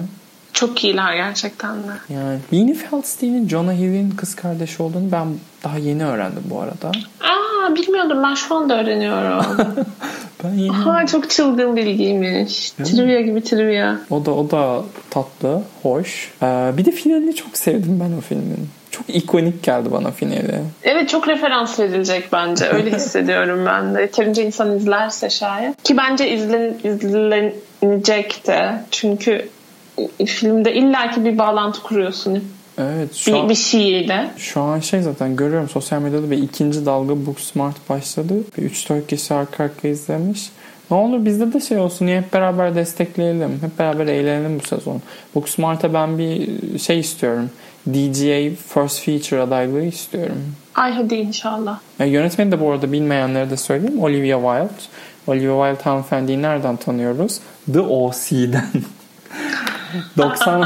Çok 0.61 0.85
iyiler 0.85 1.15
gerçekten 1.15 1.77
de. 1.77 2.15
Yani 2.15 2.39
Beanie 2.53 2.75
Feldstein'in 2.75 3.49
Jonah 3.49 3.73
Hill'in 3.73 4.11
kız 4.11 4.35
kardeşi 4.35 4.83
olduğunu 4.83 5.13
ben 5.13 5.27
daha 5.65 5.79
yeni 5.79 6.05
öğrendim 6.05 6.43
bu 6.45 6.61
arada. 6.61 6.89
Aa 7.21 7.75
bilmiyordum 7.75 8.23
ben 8.23 8.35
şu 8.35 8.55
anda 8.55 8.81
öğreniyorum. 8.81 9.45
ben 10.45 10.51
yeni 10.55 10.73
Aha, 10.73 11.07
çok 11.07 11.31
çılgın 11.31 11.77
bilgiymiş. 11.77 12.79
Değil 12.79 12.97
trivia 12.97 13.21
mi? 13.21 13.25
gibi 13.25 13.43
trivia. 13.43 13.95
O 14.11 14.27
da 14.27 14.31
o 14.31 14.51
da 14.51 14.83
tatlı, 15.11 15.63
hoş. 15.83 16.33
Ee, 16.43 16.73
bir 16.77 16.85
de 16.85 16.91
finalini 16.91 17.35
çok 17.35 17.57
sevdim 17.57 18.01
ben 18.01 18.19
o 18.19 18.21
filmin. 18.21 18.69
Çok 18.91 19.05
ikonik 19.09 19.63
geldi 19.63 19.89
bana 19.93 20.11
finali. 20.11 20.61
Evet 20.83 21.09
çok 21.09 21.29
referans 21.29 21.79
verilecek 21.81 22.29
bence. 22.33 22.65
Öyle 22.67 22.91
hissediyorum 22.97 23.67
ben 23.67 23.95
de. 23.95 24.01
Yeterince 24.01 24.47
insan 24.47 24.77
izlerse 24.77 25.31
şayet. 25.31 25.83
Ki 25.83 25.97
bence 25.97 26.31
izlen, 26.31 26.75
izlenecek 26.85 28.47
de. 28.47 28.83
Çünkü 28.91 29.49
filmde 30.27 30.75
illaki 30.75 31.25
bir 31.25 31.39
bağlantı 31.39 31.83
kuruyorsun. 31.83 32.45
Evet. 32.79 33.15
Şu 33.15 33.33
bir, 33.33 33.39
an, 33.39 33.49
bir 33.49 33.55
şiirle. 33.55 34.31
Şu 34.37 34.61
an 34.61 34.81
şey 34.81 35.03
zaten 35.03 35.37
görüyorum 35.37 35.69
sosyal 35.69 36.01
medyada 36.01 36.31
bir 36.31 36.39
ikinci 36.39 36.87
dalga 36.87 37.27
Booksmart 37.27 37.89
başladı. 37.89 38.35
Bir 38.59 38.71
3-4 38.71 39.07
kişi 39.07 39.35
arka 39.35 39.65
arka 39.65 39.89
izlemiş. 39.89 40.51
Ne 40.91 40.97
olur 40.97 41.25
bizde 41.25 41.53
de 41.53 41.61
şey 41.61 41.79
olsun 41.79 42.07
niye 42.07 42.21
hep 42.21 42.33
beraber 42.33 42.75
destekleyelim. 42.75 43.59
Hep 43.63 43.79
beraber 43.79 44.07
eğlenelim 44.07 44.61
bu 44.61 44.67
sezon. 44.67 45.03
Booksmart'a 45.35 45.95
ben 45.95 46.19
bir 46.19 46.49
şey 46.79 46.99
istiyorum. 47.01 47.51
DGA 47.89 48.55
First 48.69 49.05
Feature 49.05 49.41
adaylığı 49.41 49.85
istiyorum. 49.85 50.55
Ay 50.75 50.93
hadi 50.93 51.15
inşallah. 51.15 51.79
Ya 51.99 52.07
yönetmeni 52.07 52.53
de 52.53 52.61
bu 52.61 52.71
arada 52.71 52.93
bilmeyenlere 52.93 53.51
de 53.51 53.57
söyleyeyim. 53.57 54.03
Olivia 54.03 54.39
Wilde. 54.39 54.83
Olivia 55.27 55.69
Wilde 55.69 55.91
hanımefendiyi 55.91 56.43
nereden 56.43 56.77
tanıyoruz? 56.77 57.41
The 57.73 57.81
O.C.'den. 57.81 58.69
90 60.19 60.63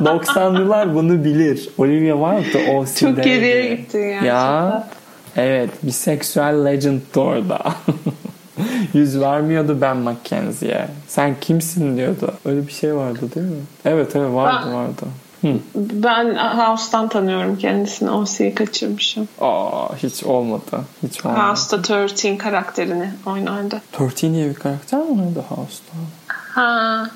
90'lılar 0.00 0.94
bunu 0.94 1.24
bilir. 1.24 1.68
Olivia 1.78 2.42
Wilde 2.42 2.72
o 2.72 2.86
Çok 2.86 3.24
geriye 3.24 3.74
gitti 3.74 3.98
yani. 3.98 4.26
Ya 4.26 4.88
evet 5.36 5.70
bir 5.82 5.90
seksüel 5.90 6.64
legend 6.64 7.00
orada. 7.16 7.58
Yüz 8.94 9.20
vermiyordu 9.20 9.78
Ben 9.80 9.96
Mackenzie'ye. 9.96 10.88
Sen 11.08 11.34
kimsin 11.40 11.96
diyordu. 11.96 12.34
Öyle 12.44 12.66
bir 12.66 12.72
şey 12.72 12.96
vardı 12.96 13.20
değil 13.34 13.46
mi? 13.46 13.62
Evet 13.84 14.16
evet 14.16 14.34
vardı 14.34 14.66
ben, 14.66 14.74
vardı. 14.74 15.02
Hı. 15.42 15.48
Ben 15.74 16.34
House'tan 16.34 17.08
tanıyorum 17.08 17.58
kendisini. 17.58 18.10
OC'yi 18.10 18.54
kaçırmışım. 18.54 19.28
Aa 19.40 19.96
hiç 19.96 20.24
olmadı. 20.24 20.80
Hiç 21.02 21.24
olmadı. 21.24 21.40
House'da 21.40 22.02
13 22.02 22.38
karakterini 22.38 23.10
oynardı. 23.26 23.82
13 24.00 24.22
diye 24.22 24.48
bir 24.48 24.54
karakter 24.54 25.00
mi 25.00 25.20
vardı 25.20 25.44
House'da? 25.48 25.92
Ha. 26.26 27.10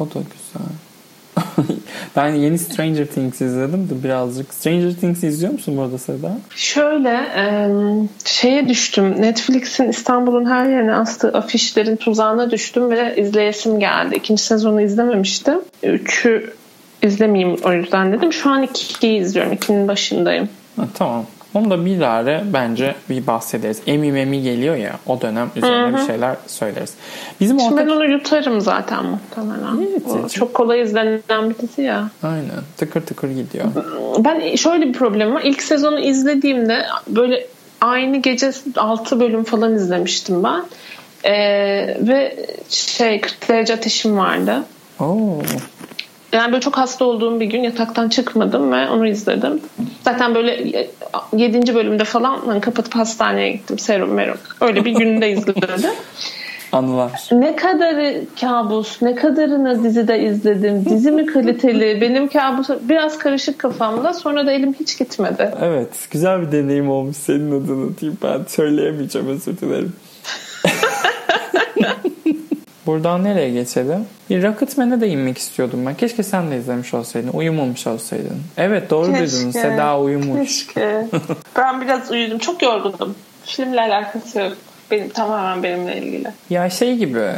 O 0.00 0.04
da 0.04 0.08
güzel. 0.14 0.66
ben 2.16 2.28
yeni 2.28 2.58
Stranger 2.58 3.06
Things 3.06 3.40
izledim 3.40 3.90
de 3.90 4.04
birazcık. 4.04 4.54
Stranger 4.54 4.94
Things 4.94 5.24
izliyor 5.24 5.52
musun 5.52 5.76
burada 5.76 5.98
Seda? 5.98 6.38
Şöyle 6.56 7.20
şeye 8.24 8.68
düştüm. 8.68 9.22
Netflix'in 9.22 9.88
İstanbul'un 9.88 10.44
her 10.44 10.66
yerine 10.66 10.94
astığı 10.94 11.28
afişlerin 11.28 11.96
tuzağına 11.96 12.50
düştüm 12.50 12.90
ve 12.90 13.16
izleyesim 13.16 13.80
geldi. 13.80 14.14
İkinci 14.16 14.42
sezonu 14.42 14.80
izlememiştim. 14.80 15.60
Üçü 15.82 16.52
izlemeyeyim 17.02 17.56
o 17.64 17.72
yüzden 17.72 18.12
dedim. 18.12 18.32
Şu 18.32 18.50
an 18.50 18.62
ikiyi 18.62 19.20
izliyorum. 19.20 19.52
İkinin 19.52 19.88
başındayım. 19.88 20.48
Ha, 20.76 20.82
tamam. 20.94 21.26
Onu 21.56 21.70
da 21.70 21.84
bir 21.84 22.00
ara 22.00 22.42
bence 22.52 22.94
bir 23.10 23.26
bahsederiz. 23.26 23.82
Emi 23.86 24.12
memi 24.12 24.42
geliyor 24.42 24.76
ya 24.76 24.92
o 25.06 25.20
dönem 25.20 25.50
üzerine 25.56 25.88
Hı-hı. 25.88 25.96
bir 25.96 26.06
şeyler 26.06 26.36
söyleriz. 26.46 26.94
Bizim 27.40 27.60
Şimdi 27.60 27.74
ortak... 27.74 27.86
ben 27.86 27.92
onu 27.92 28.10
yutarım 28.10 28.60
zaten 28.60 29.04
muhtemelen. 29.04 29.88
Evet, 29.90 30.32
çok 30.32 30.54
kolay 30.54 30.82
izlenen 30.82 31.50
bir 31.50 31.58
dizi 31.58 31.82
ya. 31.82 32.10
Aynen. 32.22 32.62
Tıkır 32.76 33.00
tıkır 33.00 33.30
gidiyor. 33.30 33.64
Ben 34.18 34.56
şöyle 34.56 34.88
bir 34.88 34.92
problemim 34.92 35.34
var. 35.34 35.42
İlk 35.44 35.62
sezonu 35.62 36.00
izlediğimde 36.00 36.86
böyle 37.08 37.46
aynı 37.80 38.16
gece 38.16 38.52
6 38.76 39.20
bölüm 39.20 39.44
falan 39.44 39.74
izlemiştim 39.74 40.44
ben. 40.44 40.64
Ee, 41.24 41.96
ve 42.00 42.36
şey 42.68 43.20
40 43.20 43.48
derece 43.48 43.74
ateşim 43.74 44.18
vardı. 44.18 44.62
Oo. 45.00 45.42
Yani 46.36 46.52
böyle 46.52 46.60
çok 46.60 46.78
hasta 46.78 47.04
olduğum 47.04 47.40
bir 47.40 47.46
gün 47.46 47.62
yataktan 47.62 48.08
çıkmadım 48.08 48.72
ve 48.72 48.88
onu 48.88 49.08
izledim. 49.08 49.60
Zaten 50.04 50.34
böyle 50.34 50.86
7. 51.36 51.74
bölümde 51.74 52.04
falan 52.04 52.38
hani 52.46 52.60
kapatıp 52.60 52.94
hastaneye 52.94 53.52
gittim 53.52 53.78
serum 53.78 54.10
merum. 54.10 54.38
Öyle 54.60 54.84
bir 54.84 54.92
günde 54.92 55.30
izledim. 55.30 55.90
Anılar. 56.72 57.28
Ne 57.32 57.56
kadarı 57.56 58.24
kabus, 58.40 59.02
ne 59.02 59.14
kadarını 59.14 59.84
dizide 59.84 60.22
izledim. 60.22 60.84
Dizi 60.84 61.10
mi 61.10 61.26
kaliteli? 61.26 62.00
Benim 62.00 62.28
kabus 62.28 62.68
biraz 62.82 63.18
karışık 63.18 63.58
kafamda. 63.58 64.14
Sonra 64.14 64.46
da 64.46 64.52
elim 64.52 64.74
hiç 64.80 64.98
gitmedi. 64.98 65.54
Evet. 65.62 66.08
Güzel 66.10 66.42
bir 66.42 66.52
deneyim 66.52 66.90
olmuş 66.90 67.16
senin 67.16 67.64
adına 67.64 67.98
diyeyim. 67.98 68.18
Ben 68.22 68.40
söyleyemeyeceğim 68.48 69.28
özür 69.28 69.58
dilerim. 69.58 69.92
Buradan 72.86 73.24
nereye 73.24 73.50
geçelim? 73.50 74.06
Bir 74.30 74.42
Rocketman'e 74.42 75.00
de 75.00 75.08
inmek 75.08 75.38
istiyordum 75.38 75.86
ben. 75.86 75.94
Keşke 75.94 76.22
sen 76.22 76.50
de 76.50 76.58
izlemiş 76.58 76.94
olsaydın. 76.94 77.30
Uyumamış 77.32 77.86
olsaydın. 77.86 78.42
Evet 78.56 78.90
doğru 78.90 79.12
Keşke. 79.12 79.36
duydun. 79.36 79.50
Seda 79.50 80.00
uyumuş. 80.00 80.66
Keşke. 80.66 81.06
ben 81.56 81.80
biraz 81.80 82.10
uyudum. 82.10 82.38
Çok 82.38 82.62
yorgundum. 82.62 83.14
Filmle 83.44 83.80
alakası 83.80 84.38
yok. 84.38 84.52
Benim, 84.90 85.08
tamamen 85.08 85.62
benimle 85.62 85.96
ilgili. 85.96 86.28
Ya 86.50 86.70
şey 86.70 86.96
gibi 86.96 87.30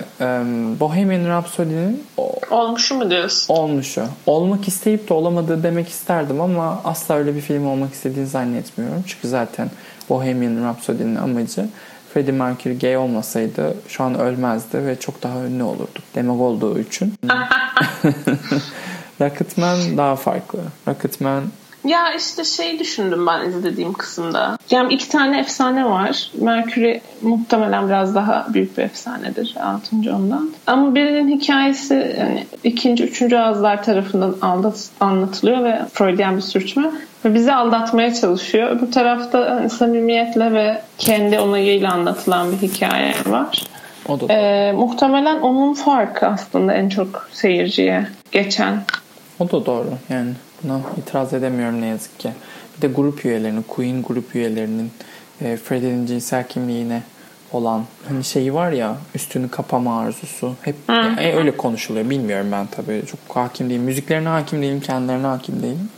Bohemian 0.80 1.28
Rhapsody'nin 1.28 2.04
olmuşu 2.50 2.94
mu 2.94 3.10
diyorsun? 3.10 3.54
Olmuşu. 3.54 4.04
Olmak 4.26 4.68
isteyip 4.68 5.08
de 5.08 5.14
olamadığı 5.14 5.62
demek 5.62 5.88
isterdim 5.88 6.40
ama 6.40 6.80
asla 6.84 7.14
öyle 7.14 7.34
bir 7.34 7.40
film 7.40 7.66
olmak 7.66 7.94
istediğini 7.94 8.26
zannetmiyorum. 8.26 9.04
Çünkü 9.06 9.28
zaten 9.28 9.70
Bohemian 10.08 10.64
Rhapsody'nin 10.64 11.16
amacı 11.16 11.66
Freddie 12.14 12.32
Mercury 12.32 12.78
gay 12.78 12.96
olmasaydı 12.96 13.74
şu 13.88 14.04
an 14.04 14.18
ölmezdi 14.18 14.86
ve 14.86 15.00
çok 15.00 15.22
daha 15.22 15.44
ünlü 15.44 15.62
olurduk 15.62 16.04
demek 16.14 16.40
olduğu 16.40 16.78
için. 16.78 17.14
Rocketman 19.20 19.96
daha 19.96 20.16
farklı. 20.16 20.60
Rocketman 20.88 21.42
ya 21.84 22.14
işte 22.14 22.44
şey 22.44 22.78
düşündüm 22.78 23.26
ben 23.26 23.48
izlediğim 23.48 23.92
kısımda. 23.92 24.58
Yani 24.70 24.94
iki 24.94 25.08
tane 25.08 25.40
efsane 25.40 25.84
var. 25.84 26.30
Mercury 26.40 27.00
muhtemelen 27.22 27.88
biraz 27.88 28.14
daha 28.14 28.46
büyük 28.54 28.78
bir 28.78 28.82
efsanedir 28.82 29.54
Elton 29.56 30.02
John'dan. 30.02 30.50
Ama 30.66 30.94
birinin 30.94 31.40
hikayesi 31.40 32.16
yani 32.18 32.46
ikinci, 32.64 33.04
üçüncü 33.04 33.36
ağızlar 33.36 33.84
tarafından 33.84 34.36
aldat, 34.42 34.88
anlatılıyor 35.00 35.64
ve 35.64 35.80
Freudian 35.92 36.36
bir 36.36 36.42
sürçme. 36.42 36.90
Ve 37.24 37.34
bizi 37.34 37.52
aldatmaya 37.52 38.14
çalışıyor. 38.14 38.80
Bu 38.80 38.90
tarafta 38.90 39.50
hani 39.50 39.70
samimiyetle 39.70 40.52
ve 40.52 40.82
kendi 40.98 41.40
onayıyla 41.40 41.92
anlatılan 41.92 42.52
bir 42.52 42.56
hikaye 42.56 43.14
var. 43.26 43.62
O 44.08 44.20
da 44.20 44.32
ee, 44.32 44.72
muhtemelen 44.72 45.40
onun 45.40 45.74
farkı 45.74 46.26
aslında 46.26 46.74
en 46.74 46.88
çok 46.88 47.28
seyirciye 47.32 48.06
geçen. 48.32 48.82
O 49.38 49.50
da 49.50 49.66
doğru 49.66 49.88
yani. 50.08 50.30
Buna 50.62 50.80
itiraz 50.98 51.34
edemiyorum 51.34 51.80
ne 51.80 51.86
yazık 51.86 52.18
ki. 52.18 52.30
Bir 52.76 52.82
de 52.82 52.92
grup 52.92 53.24
üyelerinin, 53.24 53.62
Queen 53.62 54.02
grup 54.02 54.36
üyelerinin 54.36 54.90
e, 55.40 55.56
Freddie'nin 55.56 56.06
cinsel 56.06 56.48
kimliğine 56.48 57.02
olan 57.52 57.84
hani 58.08 58.24
şeyi 58.24 58.54
var 58.54 58.72
ya 58.72 58.96
üstünü 59.14 59.48
kapama 59.48 60.00
arzusu. 60.00 60.54
Hep 60.62 60.76
yani 60.88 61.34
öyle 61.34 61.56
konuşuluyor. 61.56 62.10
Bilmiyorum 62.10 62.48
ben 62.52 62.66
tabii. 62.66 63.02
Çok 63.06 63.36
hakim 63.36 63.70
değilim. 63.70 63.82
Müziklerine 63.82 64.28
hakim 64.28 64.62
değilim. 64.62 64.80
Kendilerine 64.80 65.26
hakim 65.26 65.62
değilim. 65.62 65.90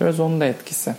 Biraz 0.00 0.20
onun 0.20 0.40
da 0.40 0.44
etkisi. 0.44 0.94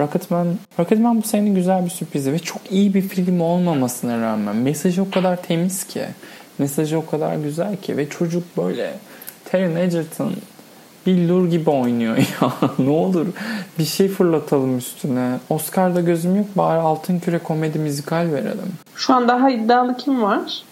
Rocketman, 0.00 0.58
Rocketman 0.78 1.22
bu 1.22 1.26
senenin 1.26 1.54
güzel 1.54 1.84
bir 1.84 1.90
sürprizi 1.90 2.32
ve 2.32 2.38
çok 2.38 2.60
iyi 2.70 2.94
bir 2.94 3.02
film 3.02 3.40
olmamasına 3.40 4.20
rağmen 4.20 4.56
mesajı 4.56 5.02
o 5.02 5.10
kadar 5.10 5.42
temiz 5.42 5.84
ki. 5.84 6.04
Mesajı 6.58 6.98
o 6.98 7.06
kadar 7.06 7.36
güzel 7.36 7.76
ki 7.76 7.96
ve 7.96 8.08
çocuk 8.08 8.56
böyle 8.56 8.94
Taron 9.44 9.76
Egerton 9.76 10.32
billur 11.06 11.50
gibi 11.50 11.70
oynuyor 11.70 12.16
ya. 12.40 12.52
ne 12.78 12.90
olur 12.90 13.26
bir 13.78 13.84
şey 13.84 14.08
fırlatalım 14.08 14.78
üstüne. 14.78 15.38
Oscar'da 15.50 16.00
gözüm 16.00 16.36
yok 16.36 16.46
bari 16.54 16.80
Altın 16.80 17.18
Küre 17.18 17.38
komedi 17.38 17.78
müzikal 17.78 18.32
verelim. 18.32 18.72
Şu 18.96 19.14
an 19.14 19.28
daha 19.28 19.50
iddialı 19.50 19.96
kim 19.96 20.22
var? 20.22 20.62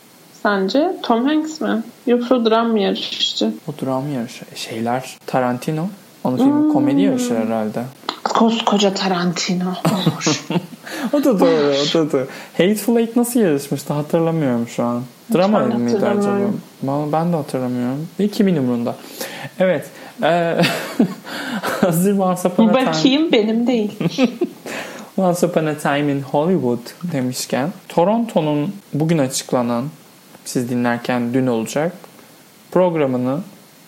Sence 0.43 0.97
Tom 1.03 1.25
Hanks 1.25 1.61
mi? 1.61 1.83
Yoksa 2.07 2.45
dram 2.45 2.69
mı 2.69 2.81
yarışçı? 2.81 3.53
O 3.69 3.87
dram 3.87 4.13
yarışı. 4.13 4.45
E, 4.53 4.57
şeyler 4.57 5.17
Tarantino. 5.27 5.87
Onun 6.25 6.37
filmi 6.37 6.53
hmm. 6.53 6.73
komedi 6.73 7.01
yarışı 7.01 7.35
herhalde. 7.35 7.85
Koskoca 8.25 8.95
Tarantino 8.95 9.75
olmuş. 9.93 10.45
o 11.13 11.25
da 11.25 11.41
doğru. 11.41 11.75
O 11.91 11.95
da 11.95 12.13
doğru. 12.13 12.27
Hateful 12.59 12.97
Eight 12.97 13.17
nasıl 13.17 13.41
yarışmıştı 13.41 13.93
hatırlamıyorum 13.93 14.69
şu 14.69 14.85
an. 14.85 15.03
Drama 15.35 15.59
mıydı 15.61 16.07
acaba? 16.07 17.13
Ben 17.13 17.33
de 17.33 17.37
hatırlamıyorum. 17.37 18.09
2000 18.19 18.57
umurunda. 18.57 18.97
Evet. 19.59 19.91
Ee, 20.23 20.61
hazır 21.63 22.19
Once 22.19 22.49
Upon 22.49 22.69
Time. 22.69 22.87
Bakayım 22.87 23.33
benim 23.33 23.67
değil. 23.67 23.99
Once 25.17 25.47
Upon 25.47 25.67
a 25.67 25.75
Time 25.75 26.13
in 26.13 26.21
Hollywood 26.21 27.13
demişken 27.13 27.73
Toronto'nun 27.89 28.75
bugün 28.95 29.19
açıklanan 29.19 29.85
siz 30.45 30.71
dinlerken 30.71 31.35
dün 31.35 31.47
olacak 31.47 31.93
programını 32.71 33.41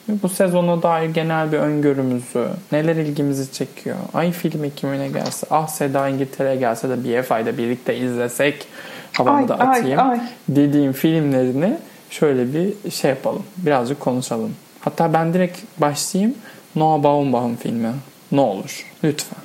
bu 0.09 0.29
sezona 0.29 0.83
dair 0.83 1.11
genel 1.11 1.53
bir 1.53 1.59
öngörümüzü, 1.59 2.49
neler 2.73 2.97
ilgimizi 2.97 3.53
çekiyor, 3.53 3.97
ay 4.15 4.33
film 4.33 4.65
ekimine 4.65 5.09
gelse, 5.09 5.47
ah 5.51 5.69
Seda 5.69 6.09
İngiltere'ye 6.09 6.57
gelse 6.57 6.89
de 6.89 7.05
BFI'de 7.05 7.59
birlikte 7.59 7.97
izlesek 7.97 8.67
havamı 9.13 9.49
da 9.49 9.55
atayım 9.55 10.01
ay, 10.01 10.11
ay. 10.11 10.21
dediğim 10.49 10.93
filmlerini 10.93 11.77
şöyle 12.11 12.55
bir 12.55 12.91
şey 12.91 13.11
yapalım. 13.11 13.43
Birazcık 13.57 14.01
konuşalım. 14.01 14.55
Hatta 14.87 15.13
ben 15.13 15.35
direkt 15.35 15.59
başlayayım. 15.79 16.35
Noah 16.77 17.03
Baumbach'ın 17.03 17.57
filmi. 17.57 17.93
Ne 18.33 18.41
olur. 18.41 18.87
Lütfen. 19.05 19.39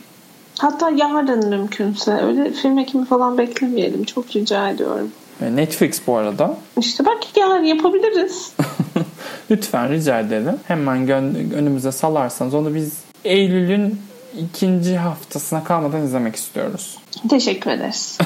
Hatta 0.59 0.89
yarın 0.89 1.49
mümkünse. 1.49 2.11
Öyle 2.11 2.51
film 2.51 2.77
ekimi 2.77 3.05
falan 3.05 3.37
beklemeyelim. 3.37 4.03
Çok 4.03 4.35
rica 4.35 4.69
ediyorum. 4.69 5.11
Netflix 5.41 6.01
bu 6.07 6.17
arada. 6.17 6.57
İşte 6.79 7.05
bak 7.05 7.37
yani 7.37 7.69
yapabiliriz. 7.69 8.53
Lütfen 9.51 9.89
rica 9.89 10.19
ederim. 10.19 10.59
Hemen 10.67 11.09
önümüze 11.53 11.91
salarsanız 11.91 12.53
onu 12.53 12.75
biz 12.75 12.97
Eylül'ün 13.25 13.99
ikinci 14.39 14.97
haftasına 14.97 15.63
kalmadan 15.63 16.01
izlemek 16.03 16.35
istiyoruz. 16.35 16.97
Teşekkür 17.29 17.71
ederiz. 17.71 18.17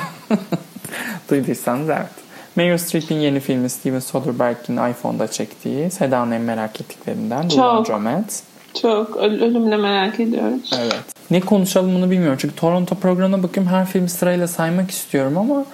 Duyduysanız 1.29 1.89
evet. 1.89 2.24
Meryl 2.55 2.77
Streep'in 2.77 3.15
yeni 3.15 3.39
filmi 3.39 3.69
Steven 3.69 3.99
Soderbergh'in 3.99 4.91
iPhone'da 4.91 5.27
çektiği 5.27 5.91
Seda'nın 5.91 6.31
en 6.31 6.41
merak 6.41 6.81
ettiklerinden 6.81 7.49
Çok. 7.49 7.59
Laundromat. 7.59 8.43
Çok. 8.81 9.17
Ölümle 9.17 9.77
merak 9.77 10.19
ediyoruz. 10.19 10.71
Evet. 10.79 11.03
Ne 11.31 11.39
konuşalım 11.41 11.95
bunu 11.95 12.11
bilmiyorum. 12.11 12.37
Çünkü 12.41 12.55
Toronto 12.55 12.95
programına 12.95 13.43
bakıyorum 13.43 13.73
her 13.73 13.85
filmi 13.85 14.09
sırayla 14.09 14.47
saymak 14.47 14.91
istiyorum 14.91 15.37
ama 15.37 15.65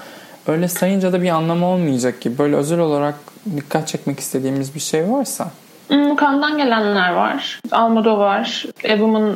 öyle 0.47 0.67
sayınca 0.67 1.13
da 1.13 1.21
bir 1.21 1.29
anlamı 1.29 1.65
olmayacak 1.65 2.21
gibi. 2.21 2.37
Böyle 2.37 2.55
özel 2.55 2.79
olarak 2.79 3.15
dikkat 3.57 3.87
çekmek 3.87 4.19
istediğimiz 4.19 4.75
bir 4.75 4.79
şey 4.79 5.11
varsa. 5.11 5.51
Hmm, 5.87 6.15
kandan 6.15 6.57
gelenler 6.57 7.13
var. 7.13 7.59
Almodovar, 7.71 8.65
A 8.83 8.87
Woman 8.87 9.35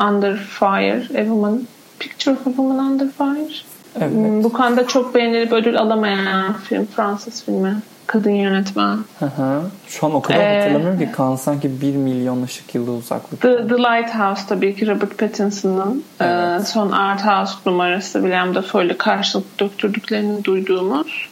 Under 0.00 0.36
Fire, 0.36 1.02
A 1.02 1.24
Woman 1.24 1.66
Picture 1.98 2.34
of 2.34 2.46
a 2.46 2.50
Woman 2.50 2.78
Under 2.78 3.08
Fire. 3.08 3.54
Evet. 4.00 4.12
Hmm, 4.12 4.44
bu 4.44 4.52
kanda 4.52 4.86
çok 4.86 5.14
beğenilip 5.14 5.52
ödül 5.52 5.78
alamayan 5.78 6.52
film 6.52 6.86
Fransız 6.86 7.44
filmi. 7.44 7.76
Kadın 8.06 8.30
yönetmen. 8.30 8.98
Hı 9.18 9.26
hı. 9.26 9.62
Şu 9.88 10.06
an 10.06 10.14
o 10.14 10.22
kadar 10.22 10.40
ee, 10.40 10.58
hatırlamıyorum 10.58 10.98
ki 10.98 11.12
kan 11.12 11.36
sanki 11.36 11.80
1 11.80 11.96
milyon 11.96 12.42
ışık 12.42 12.74
yılı 12.74 12.92
uzaklıkta. 12.92 13.56
The, 13.56 13.68
The 13.68 13.74
Lighthouse 13.74 14.42
tabii 14.48 14.76
ki 14.76 14.86
Robert 14.86 15.18
Pattinson'ın 15.18 16.04
e, 16.20 16.24
evet. 16.24 16.60
e, 16.60 16.64
son 16.64 16.90
Art 16.90 17.26
House 17.26 17.52
numarası 17.66 18.18
William 18.18 18.54
Dafoe'yle 18.54 18.96
karşılık 18.96 19.60
döktürdüklerini 19.60 20.44
duyduğumuz. 20.44 21.28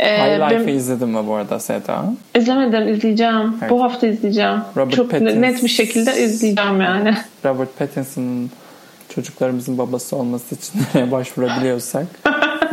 E, 0.00 0.18
High 0.18 0.50
Life'ı 0.50 0.70
izledin 0.70 1.08
mi 1.08 1.26
bu 1.26 1.34
arada 1.34 1.60
Seda? 1.60 2.04
İzlemedim 2.34 2.88
izleyeceğim. 2.88 3.56
Evet. 3.60 3.70
Bu 3.70 3.82
hafta 3.82 4.06
izleyeceğim. 4.06 4.60
Robert 4.76 4.96
Çok 4.96 5.10
Pattinson, 5.10 5.42
net 5.42 5.62
bir 5.62 5.68
şekilde 5.68 6.22
izleyeceğim 6.22 6.80
yani. 6.80 7.14
Robert 7.44 7.78
Pattinson'ın 7.78 8.50
çocuklarımızın 9.14 9.78
babası 9.78 10.16
olması 10.16 10.54
için 10.54 10.80
nereye 10.94 11.12
başvurabiliyorsak 11.12 12.06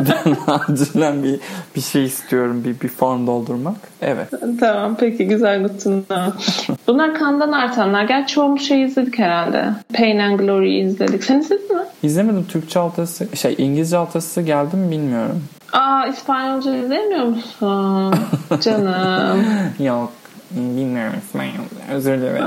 acilen 0.46 1.22
bir, 1.22 1.40
bir 1.76 1.80
şey 1.80 2.04
istiyorum. 2.04 2.64
Bir, 2.64 2.80
bir 2.80 2.88
form 2.88 3.26
doldurmak. 3.26 3.76
Evet. 4.02 4.28
Tamam 4.60 4.96
peki 5.00 5.28
güzel 5.28 5.62
Gutsun'da. 5.62 6.32
Bunlar 6.86 7.14
kandan 7.14 7.52
artanlar. 7.52 8.04
Gerçi 8.04 8.34
çoğumuz 8.34 8.62
şey 8.62 8.82
izledik 8.82 9.18
herhalde. 9.18 9.68
Pain 9.94 10.18
and 10.18 10.40
Glory'yi 10.40 10.84
izledik. 10.84 11.24
Sen 11.24 11.38
izledin 11.38 11.76
mi? 11.76 11.82
İzlemedim. 12.02 12.44
Türkçe 12.44 12.80
altası, 12.80 13.36
şey 13.36 13.54
İngilizce 13.58 13.96
altası 13.96 14.42
geldi 14.42 14.76
mi 14.76 14.90
bilmiyorum. 14.90 15.44
Aa 15.72 16.06
İspanyolca 16.06 16.76
izlemiyor 16.76 17.24
musun? 17.24 18.14
Canım. 18.60 19.44
Yok. 19.78 20.12
Bilmiyorum 20.50 21.14
İspanyolca. 21.24 21.92
Özür 21.92 22.18
dilerim. 22.18 22.44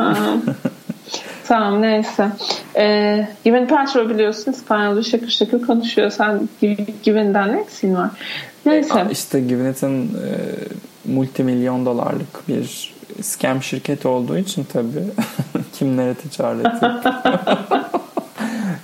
Tamam 1.47 1.81
neyse. 1.81 2.29
Ee, 2.75 3.27
Gwyneth 3.43 3.69
Paltrow 3.69 4.13
biliyorsun 4.13 4.51
İspanyolca 4.51 5.03
şakır 5.03 5.29
şakır 5.29 5.61
konuşuyor. 5.61 6.09
Sen 6.09 6.49
Gwyneth'den 7.05 7.53
ne 7.53 7.61
eksiğin 7.61 7.95
var? 7.95 8.09
Neyse. 8.65 8.99
E, 8.99 9.11
işte 9.11 9.39
Gwyneth'in 9.39 10.03
e, 10.03 10.35
multimilyon 11.05 11.85
dolarlık 11.85 12.47
bir 12.47 12.93
scam 13.21 13.63
şirketi 13.63 14.07
olduğu 14.07 14.37
için 14.37 14.65
tabii 14.73 15.03
kimlere 15.73 16.13
ticaret 16.13 16.65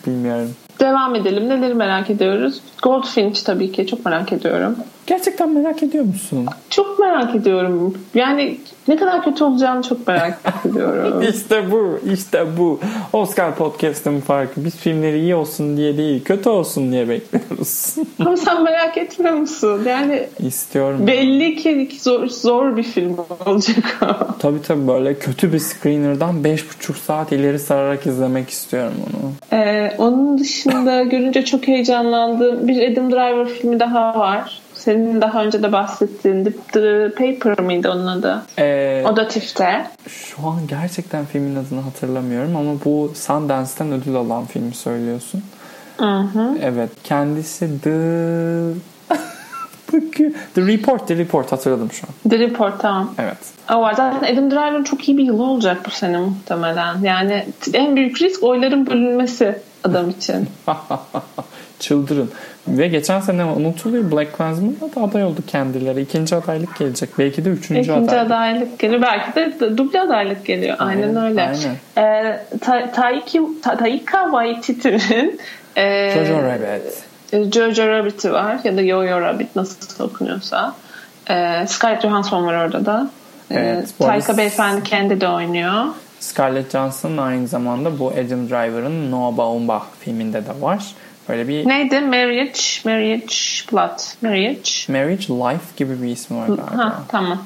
Bilmiyorum. 0.08 0.56
Devam 0.80 1.16
edelim. 1.16 1.50
Neleri 1.50 1.74
merak 1.74 2.10
ediyoruz? 2.10 2.62
Goldfinch 2.84 3.44
tabii 3.44 3.72
ki. 3.72 3.88
Çok 3.88 4.06
merak 4.06 4.34
ediyorum. 4.34 4.76
Gerçekten 5.08 5.50
merak 5.54 5.84
ediyor 5.84 6.04
musun? 6.06 6.46
Çok 6.70 7.00
merak 7.00 7.36
ediyorum. 7.36 7.98
Yani 8.14 8.58
ne 8.88 8.96
kadar 8.96 9.24
kötü 9.24 9.44
olacağını 9.44 9.82
çok 9.84 10.08
merak 10.08 10.40
ediyorum. 10.66 11.22
İşte 11.22 11.72
bu. 11.72 12.00
işte 12.14 12.46
bu. 12.58 12.80
Oscar 13.14 13.56
Podcast'ın 13.56 14.20
farkı. 14.20 14.66
Biz 14.66 14.76
filmleri 14.76 15.20
iyi 15.20 15.36
olsun 15.36 15.78
diye 15.78 15.98
değil, 15.98 16.24
kötü 16.24 16.50
olsun 16.50 16.92
diye 16.92 17.10
bekliyoruz. 17.10 17.96
Ama 18.20 18.38
sen 18.38 18.64
merak 18.64 18.98
etmiyor 18.98 19.34
musun? 19.34 19.82
Yani 19.88 20.28
istiyorum. 20.40 21.08
Belli 21.08 21.56
ki 21.56 21.90
zor, 22.02 22.28
zor 22.28 22.78
bir 22.78 22.84
film 22.84 23.18
olacak 23.46 23.98
o. 24.02 24.40
Tabii 24.40 24.62
tabii 24.62 24.88
böyle 24.88 25.20
kötü 25.20 25.54
bir 25.54 25.60
screener'dan 25.60 26.36
5,5 26.44 26.94
saat 27.06 27.32
ileri 27.32 27.60
sararak 27.60 28.06
izlemek 28.08 28.50
istiyorum 28.50 28.94
onu. 29.08 29.32
Ee, 29.62 29.94
onun 29.98 30.38
dışında 30.38 31.04
görünce 31.04 31.46
çok 31.46 31.68
heyecanlandım. 31.68 32.68
Bir 32.68 32.92
Adam 32.92 33.12
Driver 33.12 33.46
filmi 33.48 33.80
daha 33.80 34.20
var. 34.20 34.62
Senin 34.84 35.22
daha 35.22 35.44
önce 35.44 35.64
de 35.64 35.72
bahsettiğin 35.72 36.44
The, 36.72 37.10
Paper 37.10 37.66
mıydı 37.66 37.92
onun 37.92 38.08
adı? 38.08 38.42
Ee, 38.60 39.04
o 39.12 39.16
da 39.16 39.28
TIFF'te. 39.28 39.88
Şu 40.08 40.48
an 40.48 40.68
gerçekten 40.68 41.26
filmin 41.26 41.56
adını 41.56 41.82
hatırlamıyorum 41.82 42.56
ama 42.56 42.72
bu 42.86 43.12
Sundance'ten 43.16 43.92
ödül 43.92 44.16
alan 44.16 44.46
filmi 44.46 44.74
söylüyorsun. 44.74 45.44
Hı 45.98 46.18
hı. 46.18 46.58
Evet. 46.62 46.90
Kendisi 47.04 47.82
The 47.82 47.92
The 50.56 50.68
Report, 50.68 51.08
The 51.08 51.18
Report 51.18 51.52
hatırladım 51.52 51.92
şu 51.92 52.08
an. 52.08 52.30
The 52.30 52.40
Report 52.40 52.82
tamam. 52.82 53.14
Evet. 53.18 53.38
O 53.72 53.82
var. 53.82 53.94
Zaten 53.94 54.34
Adam 54.34 54.52
Driver'ın 54.52 54.84
çok 54.84 55.10
iyi 55.10 55.18
bir 55.18 55.24
yılı 55.24 55.44
olacak 55.44 55.82
bu 55.86 55.90
sene 55.90 56.18
muhtemelen. 56.18 57.02
Yani 57.04 57.46
en 57.74 57.96
büyük 57.96 58.22
risk 58.22 58.44
oyların 58.44 58.88
bölünmesi 58.88 59.56
adam 59.84 60.10
için. 60.10 60.50
Çıldırın. 61.82 62.32
Ve 62.68 62.88
geçen 62.88 63.20
sene 63.20 63.46
unutuluyor 63.46 64.12
Black 64.12 64.38
Klansman'da 64.38 64.96
da 64.96 65.02
aday 65.02 65.24
oldu 65.24 65.40
kendileri. 65.48 66.02
İkinci 66.02 66.36
adaylık 66.36 66.76
gelecek. 66.80 67.10
Belki 67.20 67.46
de 67.46 67.50
üçüncü 67.50 67.82
İkinci 67.82 68.12
adaylık. 68.12 68.32
adaylık 68.32 68.80
geliyor. 68.80 69.02
Belki 69.02 69.36
de 69.36 69.78
duble 69.78 70.02
adaylık 70.02 70.46
geliyor. 70.46 70.76
Aynen, 70.80 71.16
aynen 71.16 71.26
öyle. 71.26 71.42
Aynen. 71.42 71.76
Ee, 72.26 72.40
Ta- 72.62 72.92
Taiki, 72.92 73.42
Ta- 73.62 73.78
Taika 73.78 74.24
Waititi'nin 74.32 75.40
e, 75.76 76.12
Jojo 76.16 76.42
Rabbit. 76.44 77.04
E, 77.34 77.44
Jojo 77.52 77.88
Rabbit'i 77.88 78.32
var 78.34 78.58
ya 78.64 78.78
da 78.78 78.82
Yo-Yo 78.82 79.22
Rabbit 79.22 79.56
nasıl 79.56 80.04
okunuyorsa. 80.04 80.76
E, 81.30 81.66
Scarlett 81.68 82.02
Johansson 82.02 82.46
var 82.46 82.66
orada 82.66 82.86
da. 82.86 83.10
E, 83.52 83.60
evet, 83.60 83.94
Taika 84.00 84.38
Beyefendi 84.38 84.84
kendi 84.84 85.22
de 85.22 85.28
oynuyor. 85.28 85.84
Scarlett 86.20 86.72
Johansson 86.72 87.18
aynı 87.18 87.48
zamanda 87.48 88.00
bu 88.00 88.08
Adam 88.08 88.50
Driver'ın 88.50 89.12
Noah 89.12 89.38
Baumbach 89.38 89.84
filminde 90.00 90.46
de 90.46 90.62
var. 90.62 90.86
Böyle 91.30 91.48
bir... 91.48 91.68
Neydi? 91.68 92.00
Marriage, 92.00 92.62
Marriage 92.86 93.36
Plot. 93.68 94.16
Marriage. 94.22 94.72
Marriage 94.88 95.28
Life 95.28 95.66
gibi 95.78 96.02
bir 96.02 96.08
ismi 96.08 96.38
var 96.38 96.48
galiba. 96.48 96.78
Ha, 96.78 97.04
tamam. 97.08 97.46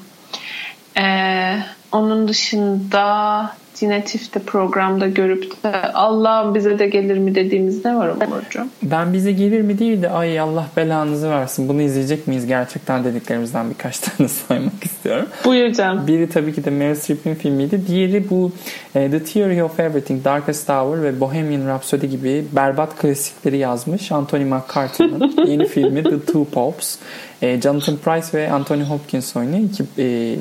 Ee, 0.98 1.58
onun 1.92 2.28
dışında 2.28 3.50
yine 3.82 4.04
tifte 4.04 4.40
programda 4.40 5.08
görüp 5.08 5.64
de 5.64 5.82
Allah 5.94 6.56
bize 6.56 6.80
de 6.80 6.88
gelir 6.88 7.18
mi 7.18 7.36
dediğimiz 7.36 7.86
ne 7.86 7.96
var 7.96 8.08
Umurcuğum? 8.08 8.68
Ben 8.84 9.14
bize 9.14 9.32
gelir 9.32 9.62
mi 9.62 9.80
değil 9.80 10.02
de 10.02 10.10
ay 10.10 10.40
Allah 10.40 10.66
belanızı 10.78 11.30
versin 11.30 11.70
bunu 11.70 11.82
izleyecek 11.82 12.28
miyiz 12.28 12.48
gerçekten 12.48 13.04
dediklerimizden 13.04 13.70
birkaç 13.70 14.00
tane 14.00 14.30
saymak 14.30 14.84
istiyorum. 14.86 15.26
Buyuracağım. 15.46 16.08
Biri 16.08 16.30
tabii 16.30 16.54
ki 16.54 16.66
de 16.66 16.70
Meryl 16.70 16.96
Streep'in 16.96 17.36
filmiydi. 17.36 17.88
Diğeri 17.88 18.30
bu 18.30 18.52
e, 18.96 19.12
The 19.12 19.24
Theory 19.24 19.64
of 19.64 19.80
Everything, 19.80 20.26
Darkest 20.26 20.70
Hour 20.70 21.02
ve 21.02 21.20
Bohemian 21.20 21.68
Rhapsody 21.68 22.08
gibi 22.08 22.46
berbat 22.52 22.98
klasikleri 22.98 23.58
yazmış 23.58 24.12
Anthony 24.12 24.46
McCarthy'nin 24.46 25.48
yeni 25.48 25.68
filmi 25.68 26.04
The 26.04 26.20
Two 26.20 26.46
Popes. 26.46 27.00
E, 27.42 27.62
Jonathan 27.62 27.98
Price 27.98 28.38
ve 28.38 28.52
Anthony 28.52 28.84
Hopkins 28.84 29.36
oynuyor. 29.36 29.60
İki 29.60 29.84
e, 29.98 30.36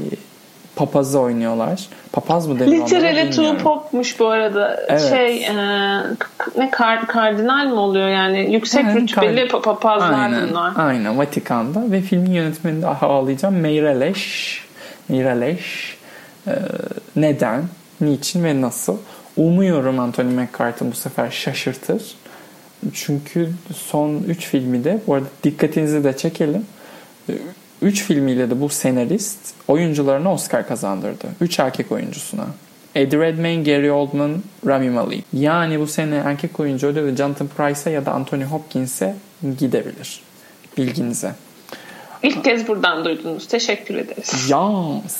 papazı 0.76 1.20
oynuyorlar. 1.20 1.88
Papaz 2.12 2.46
mı 2.46 2.60
deniyor 2.60 2.86
Literally 2.86 3.30
two 3.30 3.58
popmuş 3.58 4.20
bu 4.20 4.28
arada. 4.28 4.80
Evet. 4.88 5.08
Şey 5.08 5.44
e, 5.44 5.54
ne 6.56 6.70
kard, 6.70 7.06
kardinal 7.06 7.66
mi 7.66 7.72
oluyor 7.72 8.08
yani? 8.08 8.52
Yüksek 8.52 8.84
yani, 8.84 9.00
rütbeli 9.00 9.48
kard... 9.48 9.62
papazlar 9.62 10.12
aynen, 10.12 10.48
bunlar. 10.48 10.72
Aynen 10.76 11.18
Vatikan'da 11.18 11.90
ve 11.90 12.00
filmin 12.00 12.32
yönetmenini 12.32 12.82
de 12.82 12.86
ağlayacağım. 12.86 13.56
Meirelles. 13.56 14.18
Meirelles. 15.08 15.60
E, 16.46 16.52
neden? 17.16 17.62
Niçin 18.00 18.44
ve 18.44 18.60
nasıl? 18.60 18.96
Umuyorum 19.36 19.98
Anthony 19.98 20.34
McCarthy 20.34 20.90
bu 20.90 20.96
sefer 20.96 21.30
şaşırtır. 21.30 22.02
Çünkü 22.92 23.50
son 23.76 24.22
3 24.28 24.46
filmi 24.46 24.84
de 24.84 25.00
bu 25.06 25.14
arada 25.14 25.26
dikkatinizi 25.44 26.04
de 26.04 26.16
çekelim 26.16 26.66
3 27.84 28.02
filmiyle 28.02 28.50
de 28.50 28.60
bu 28.60 28.68
senarist 28.68 29.38
oyuncularına 29.68 30.32
Oscar 30.32 30.68
kazandırdı. 30.68 31.26
3 31.40 31.58
erkek 31.58 31.92
oyuncusuna. 31.92 32.46
Eddie 32.94 33.18
Redmayne, 33.20 33.62
Gary 33.62 33.90
Oldman, 33.90 34.42
Rami 34.66 34.90
Malek. 34.90 35.24
Yani 35.32 35.80
bu 35.80 35.86
sene 35.86 36.14
erkek 36.14 36.60
oyuncu 36.60 36.86
ödülü 36.86 37.16
Jonathan 37.16 37.48
Price'a 37.48 37.92
ya 37.92 38.06
da 38.06 38.12
Anthony 38.12 38.44
Hopkins'e 38.44 39.14
gidebilir. 39.58 40.20
Bilginize. 40.76 41.32
İlk 42.22 42.44
kez 42.44 42.68
buradan 42.68 43.04
duydunuz. 43.04 43.48
Teşekkür 43.48 43.94
ederiz. 43.94 44.32
Yes. 44.32 45.16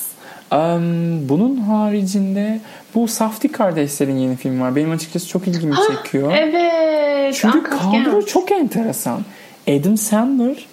Um, 0.51 1.29
bunun 1.29 1.57
haricinde 1.57 2.61
bu 2.95 3.07
Safdie 3.07 3.51
kardeşlerin 3.51 4.17
yeni 4.17 4.35
filmi 4.35 4.61
var. 4.61 4.75
Benim 4.75 4.91
açıkçası 4.91 5.27
çok 5.27 5.47
ilgimi 5.47 5.75
çekiyor. 5.91 6.31
evet. 6.37 7.37
Çünkü 7.41 7.63
kadro 7.63 8.25
çok 8.25 8.51
enteresan. 8.51 9.21
Adam 9.67 9.97
Sandler, 9.97 10.65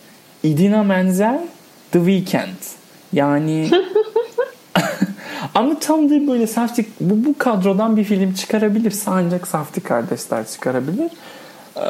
Idina 0.42 0.82
Menzel, 0.82 1.40
The 1.92 1.98
Weeknd. 1.98 2.62
Yani 3.12 3.70
ama 5.54 5.78
tam 5.78 6.10
da 6.10 6.26
böyle 6.26 6.46
Safdie 6.46 6.84
bu, 7.00 7.24
bu 7.24 7.38
kadrodan 7.38 7.96
bir 7.96 8.04
film 8.04 8.32
çıkarabilirse 8.34 9.10
ancak 9.10 9.48
Safdie 9.48 9.82
kardeşler 9.82 10.46
çıkarabilir. 10.46 11.10
Ee, 11.76 11.80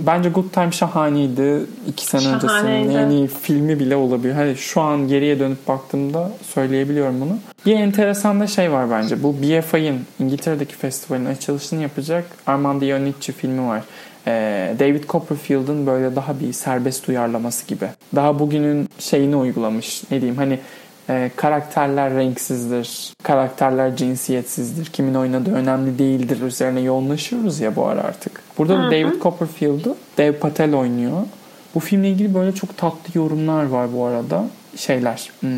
bence 0.00 0.28
Good 0.28 0.50
Time 0.52 0.72
şahaneydi. 0.72 1.66
iki 1.88 2.06
sene 2.06 2.28
öncesinin 2.28 2.90
yani 2.90 3.28
filmi 3.42 3.80
bile 3.80 3.96
olabilir. 3.96 4.32
Hani 4.32 4.56
şu 4.56 4.80
an 4.80 5.08
geriye 5.08 5.38
dönüp 5.38 5.68
baktığımda 5.68 6.30
söyleyebiliyorum 6.54 7.20
bunu. 7.20 7.38
Bir 7.66 7.72
enteresan 7.72 8.40
da 8.40 8.46
şey 8.46 8.72
var 8.72 8.90
bence. 8.90 9.22
Bu 9.22 9.36
BFI'nin 9.42 10.00
İngiltere'deki 10.18 10.76
festivalin 10.76 11.24
açılışını 11.24 11.82
yapacak 11.82 12.24
Armando 12.46 12.84
Iannucci 12.84 13.32
filmi 13.32 13.68
var. 13.68 13.82
Ee, 14.26 14.74
David 14.78 15.04
Copperfield'ın 15.04 15.86
böyle 15.86 16.16
daha 16.16 16.40
bir 16.40 16.52
serbest 16.52 17.08
uyarlaması 17.08 17.66
gibi. 17.66 17.86
Daha 18.14 18.38
bugünün 18.38 18.88
şeyini 18.98 19.36
uygulamış. 19.36 20.02
Ne 20.10 20.20
diyeyim 20.20 20.36
hani 20.36 20.58
e, 21.08 21.30
karakterler 21.36 22.14
renksizdir, 22.14 23.12
karakterler 23.22 23.96
cinsiyetsizdir, 23.96 24.86
kimin 24.86 25.14
oynadığı 25.14 25.54
önemli 25.54 25.98
değildir 25.98 26.42
üzerine 26.42 26.80
yoğunlaşıyoruz 26.80 27.60
ya 27.60 27.76
bu 27.76 27.86
ara 27.86 28.00
artık. 28.00 28.40
Burada 28.58 28.78
da 28.78 28.86
David 28.86 29.22
Copperfield'u 29.22 29.96
Dev 30.18 30.32
Patel 30.32 30.74
oynuyor. 30.74 31.22
Bu 31.74 31.80
filmle 31.80 32.08
ilgili 32.08 32.34
böyle 32.34 32.54
çok 32.54 32.76
tatlı 32.76 33.18
yorumlar 33.18 33.64
var 33.64 33.94
bu 33.94 34.04
arada. 34.04 34.44
Şeyler, 34.76 35.30
hmm, 35.40 35.50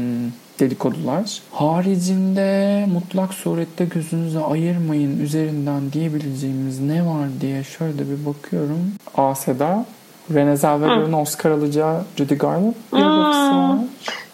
dedikodular. 0.61 1.43
Haricinde 1.51 2.87
mutlak 2.93 3.35
surette 3.35 3.85
gözünüze 3.85 4.39
ayırmayın 4.39 5.21
üzerinden 5.21 5.93
diyebileceğimiz 5.93 6.81
ne 6.81 7.07
var 7.07 7.29
diye 7.41 7.65
şöyle 7.65 7.99
bir 7.99 8.27
bakıyorum. 8.27 8.93
Aseda 9.17 9.85
Renée 10.33 10.57
Zellweger'ın 10.57 11.13
Oscar 11.13 11.51
alacağı 11.51 12.05
Judy 12.17 12.35
Garland 12.35 12.75
biyografisi. 12.93 13.89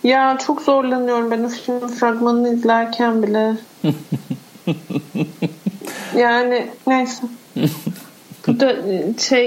Ya 0.05 0.39
çok 0.47 0.63
zorlanıyorum 0.63 1.31
ben 1.31 1.45
o 1.45 1.49
filmin 1.49 1.89
fragmanını 1.89 2.55
izlerken 2.55 3.23
bile. 3.23 3.57
yani 6.17 6.67
neyse. 6.87 7.23
Bu 8.47 8.61
da 8.61 8.77
şey 9.19 9.47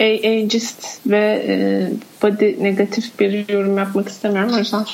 ageist 0.00 1.06
ve 1.06 1.90
body 2.22 2.64
negatif 2.64 3.20
bir 3.20 3.48
yorum 3.48 3.78
yapmak 3.78 4.08
istemiyorum. 4.08 4.52
O 4.54 4.58
yüzden. 4.58 4.86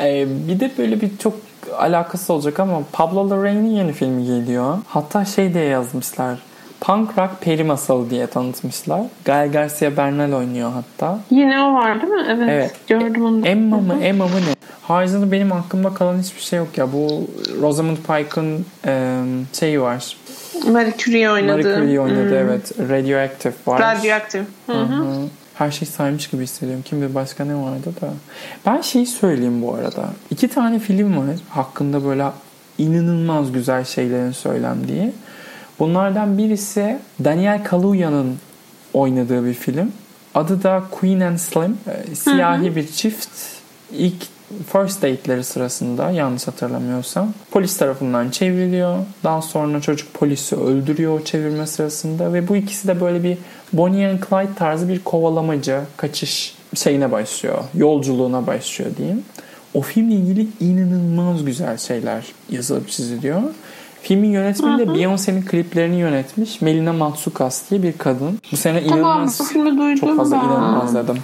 Ee, 0.00 0.26
bir 0.48 0.60
de 0.60 0.70
böyle 0.78 1.00
bir 1.00 1.18
çok 1.18 1.34
alakası 1.78 2.32
olacak 2.32 2.60
ama 2.60 2.82
Pablo 2.92 3.30
Larraín'in 3.30 3.70
yeni 3.70 3.92
filmi 3.92 4.24
geliyor. 4.24 4.78
Hatta 4.88 5.24
şey 5.24 5.54
diye 5.54 5.64
yazmışlar. 5.64 6.38
Punk 6.80 7.18
Rock 7.18 7.30
Peri 7.40 7.64
Masalı 7.64 8.10
diye 8.10 8.26
tanıtmışlar. 8.26 9.00
Gael 9.24 9.52
Garcia 9.52 9.96
Bernal 9.96 10.32
oynuyor 10.32 10.72
hatta. 10.72 11.18
Yine 11.30 11.62
o 11.62 11.74
var 11.74 12.02
değil 12.02 12.12
mi? 12.12 12.26
Evet. 12.28 12.48
evet. 12.50 12.74
Gördüm 12.86 13.24
onu. 13.24 13.46
Emma 13.46 13.80
mı? 13.80 13.94
Emma 14.02 14.24
mı 14.24 14.36
ne? 14.36 14.54
Haricinde 14.82 15.32
benim 15.32 15.52
aklımda 15.52 15.94
kalan 15.94 16.18
hiçbir 16.18 16.40
şey 16.40 16.58
yok 16.58 16.78
ya. 16.78 16.92
Bu 16.92 17.26
Rosamund 17.60 17.96
Pike'ın 17.96 18.66
e, 18.86 19.22
şeyi 19.52 19.80
var. 19.80 20.16
Marie 20.72 20.94
Curie 20.98 21.30
oynadı. 21.30 21.68
Marie 21.68 21.74
Curie 21.74 22.00
oynadı 22.00 22.30
hmm. 22.30 22.36
evet. 22.36 22.72
Radioactive 22.78 23.54
var. 23.66 23.80
Radioactive. 23.80 24.44
Hı 24.66 24.72
hı. 24.72 25.04
Her 25.58 25.70
şey 25.70 25.88
saymış 25.88 26.30
gibi 26.30 26.42
hissediyorum. 26.42 26.82
Kim 26.86 27.02
bilir 27.02 27.14
başka 27.14 27.44
ne 27.44 27.54
vardı 27.54 27.92
da. 28.00 28.08
Ben 28.66 28.80
şeyi 28.80 29.06
söyleyeyim 29.06 29.62
bu 29.62 29.74
arada. 29.74 30.08
İki 30.30 30.48
tane 30.48 30.78
film 30.78 31.16
var 31.16 31.24
hakkında 31.48 32.04
böyle 32.04 32.24
inanılmaz 32.78 33.52
güzel 33.52 33.84
şeylerin 33.84 34.32
söylendiği. 34.32 35.12
Bunlardan 35.78 36.38
birisi 36.38 36.98
Daniel 37.24 37.64
Kaluya'nın 37.64 38.36
oynadığı 38.94 39.46
bir 39.46 39.54
film. 39.54 39.92
Adı 40.34 40.62
da 40.62 40.82
Queen 40.90 41.20
and 41.20 41.38
Slim. 41.38 41.78
Ee, 41.88 42.14
siyahi 42.14 42.66
Hı-hı. 42.66 42.76
bir 42.76 42.86
çift 42.86 43.28
ilk 43.92 44.35
first 44.72 45.02
date'leri 45.02 45.44
sırasında 45.44 46.10
yanlış 46.10 46.46
hatırlamıyorsam 46.46 47.34
polis 47.50 47.76
tarafından 47.76 48.30
çevriliyor. 48.30 48.98
Daha 49.24 49.42
sonra 49.42 49.80
çocuk 49.80 50.14
polisi 50.14 50.56
öldürüyor 50.56 51.24
çevirme 51.24 51.66
sırasında 51.66 52.32
ve 52.32 52.48
bu 52.48 52.56
ikisi 52.56 52.88
de 52.88 53.00
böyle 53.00 53.22
bir 53.22 53.38
Bonnie 53.72 54.10
and 54.10 54.18
Clyde 54.18 54.54
tarzı 54.58 54.88
bir 54.88 55.04
kovalamacı, 55.04 55.80
kaçış 55.96 56.54
şeyine 56.74 57.12
başlıyor. 57.12 57.58
Yolculuğuna 57.74 58.46
başlıyor 58.46 58.90
diyeyim. 58.96 59.22
O 59.74 59.80
filmle 59.80 60.14
ilgili 60.14 60.48
inanılmaz 60.60 61.44
güzel 61.44 61.78
şeyler 61.78 62.24
yazılıp 62.50 62.88
çiziliyor. 62.88 63.42
Filmin 64.02 64.30
yönetmeni 64.30 64.78
de 64.78 64.84
Beyoncé'nin 64.84 65.42
kliplerini 65.42 65.96
yönetmiş. 65.96 66.60
Melina 66.60 66.92
Matsukas 66.92 67.70
diye 67.70 67.82
bir 67.82 67.98
kadın. 67.98 68.38
Bu 68.52 68.56
sene 68.56 68.82
tamam, 68.84 68.98
inanılmaz 68.98 69.40
bu 69.40 69.44
filmi 69.44 69.78
duydum 69.78 69.96
çok 69.96 70.16
fazla 70.16 70.36
ben. 70.36 70.44
inanılmaz 70.44 70.94
dedim. 70.94 71.16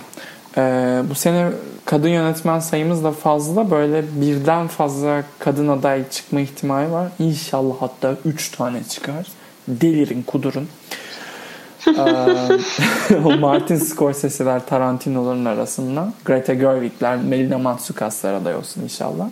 Ee, 0.57 1.03
bu 1.11 1.15
sene 1.15 1.49
kadın 1.85 2.09
yönetmen 2.09 2.61
sayımız 2.61 3.05
da 3.05 3.13
fazla. 3.13 3.71
Böyle 3.71 4.05
birden 4.21 4.69
fazla 4.69 5.25
kadın 5.39 5.69
aday 5.69 6.11
çıkma 6.11 6.41
ihtimali 6.41 6.93
var. 6.93 7.09
İnşallah 7.19 7.75
hatta 7.81 8.17
3 8.25 8.51
tane 8.51 8.85
çıkar. 8.85 9.27
Delirin, 9.69 10.23
kudurun. 10.23 10.69
Ee, 11.87 13.15
o 13.25 13.37
Martin 13.37 13.77
Scorsese'ler, 13.77 14.67
Tarantino'ların 14.67 15.45
arasında 15.45 16.13
Greta 16.25 16.55
Gerwig'ler, 16.55 17.17
Melina 17.17 17.59
Matsukas'lar 17.59 18.35
aday 18.35 18.55
olsun 18.55 18.83
inşallah. 18.83 19.29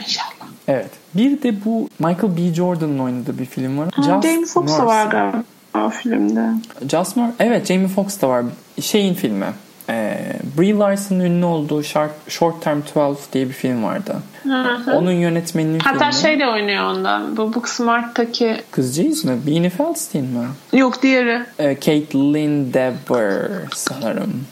İnşallah. 0.00 0.28
Evet. 0.68 0.90
Bir 1.14 1.42
de 1.42 1.64
bu 1.64 1.88
Michael 1.98 2.36
B. 2.36 2.54
Jordan'ın 2.54 2.98
oynadığı 2.98 3.38
bir 3.38 3.44
film 3.44 3.78
var. 3.78 3.88
Ha, 3.92 4.02
Jamie 4.02 4.46
Foxx 4.46 4.78
da 4.78 4.86
var 4.86 5.06
galiba 5.06 5.42
o 5.74 5.90
filmde. 5.90 6.50
Just 6.90 7.16
Mer 7.16 7.30
evet 7.38 7.66
Jamie 7.66 7.88
Foxx 7.88 8.20
da 8.20 8.28
var. 8.28 8.44
Şeyin 8.80 9.14
filmi. 9.14 9.46
E, 9.90 10.18
Brie 10.58 10.74
Larson'ın 10.74 11.20
ünlü 11.20 11.44
olduğu 11.44 11.82
Short, 11.82 12.10
Short 12.28 12.62
Term 12.62 12.80
12 12.96 13.20
diye 13.32 13.48
bir 13.48 13.52
film 13.52 13.84
vardı. 13.84 14.16
Hı-hı. 14.42 14.96
Onun 14.96 15.12
yönetmeninin 15.12 15.78
Hatta 15.78 16.10
filmi. 16.10 16.22
şey 16.22 16.40
de 16.40 16.48
oynuyor 16.48 16.84
ondan. 16.84 17.36
Bu 17.36 17.54
Booksmart'taki 17.54 18.56
Kızcağız 18.70 19.24
mı? 19.24 19.32
Beanie 19.46 19.70
Feldstein 19.70 20.24
mi? 20.24 20.46
Yok 20.78 21.02
diğeri. 21.02 21.42
E, 21.58 21.80
Caitlin 21.80 22.72
Dever 22.72 23.50
sanırım. 23.74 24.44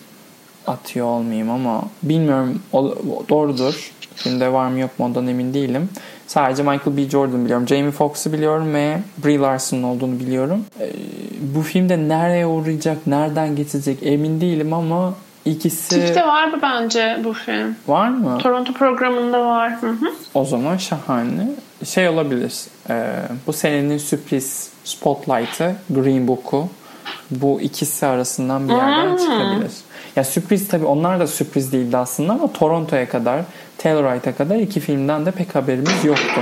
Atıyor 0.66 1.06
olmayayım 1.06 1.50
ama 1.50 1.82
bilmiyorum 2.02 2.62
o, 2.72 2.94
doğrudur. 3.28 3.92
Filmde 4.14 4.52
var 4.52 4.68
mı 4.68 4.78
yok 4.78 4.98
mu 4.98 5.06
ondan 5.06 5.26
emin 5.26 5.54
değilim. 5.54 5.88
Sadece 6.26 6.62
Michael 6.62 6.96
B. 6.96 7.08
Jordan 7.10 7.44
biliyorum. 7.44 7.68
Jamie 7.68 7.90
Foxx'u 7.90 8.32
biliyorum 8.32 8.74
ve 8.74 8.98
Brie 9.24 9.38
Larson'ın 9.38 9.82
olduğunu 9.82 10.20
biliyorum. 10.20 10.64
Ee, 10.80 10.92
bu 11.54 11.62
filmde 11.62 12.08
nereye 12.08 12.46
uğrayacak, 12.46 13.06
nereden 13.06 13.56
geçecek 13.56 13.98
emin 14.02 14.40
değilim 14.40 14.72
ama 14.72 15.14
ikisi... 15.46 15.90
Çifte 15.90 16.26
var 16.26 16.46
mı 16.46 16.58
bence 16.62 17.20
bu 17.24 17.32
film? 17.32 17.76
Var 17.88 18.08
mı? 18.08 18.38
Toronto 18.38 18.72
programında 18.72 19.46
var. 19.46 19.82
Hı 19.82 19.90
hı. 19.90 20.12
O 20.34 20.44
zaman 20.44 20.76
şahane. 20.76 21.48
Şey 21.84 22.08
olabilir. 22.08 22.54
E, 22.90 23.12
bu 23.46 23.52
senenin 23.52 23.98
sürpriz 23.98 24.70
Spotlight'ı, 24.84 25.74
Green 25.90 26.28
Book'u 26.28 26.68
bu 27.30 27.60
ikisi 27.60 28.06
arasından 28.06 28.68
bir 28.68 28.74
yerden 28.74 29.10
hmm. 29.10 29.16
çıkabilir. 29.16 29.72
Ya 30.16 30.24
sürpriz 30.24 30.68
tabii 30.68 30.84
onlar 30.84 31.20
da 31.20 31.26
sürpriz 31.26 31.72
değildi 31.72 31.96
aslında 31.96 32.32
ama 32.32 32.52
Toronto'ya 32.52 33.08
kadar, 33.08 33.40
Tellurite'a 33.78 34.34
kadar 34.36 34.56
iki 34.56 34.80
filmden 34.80 35.26
de 35.26 35.30
pek 35.30 35.54
haberimiz 35.54 36.04
yoktu. 36.04 36.40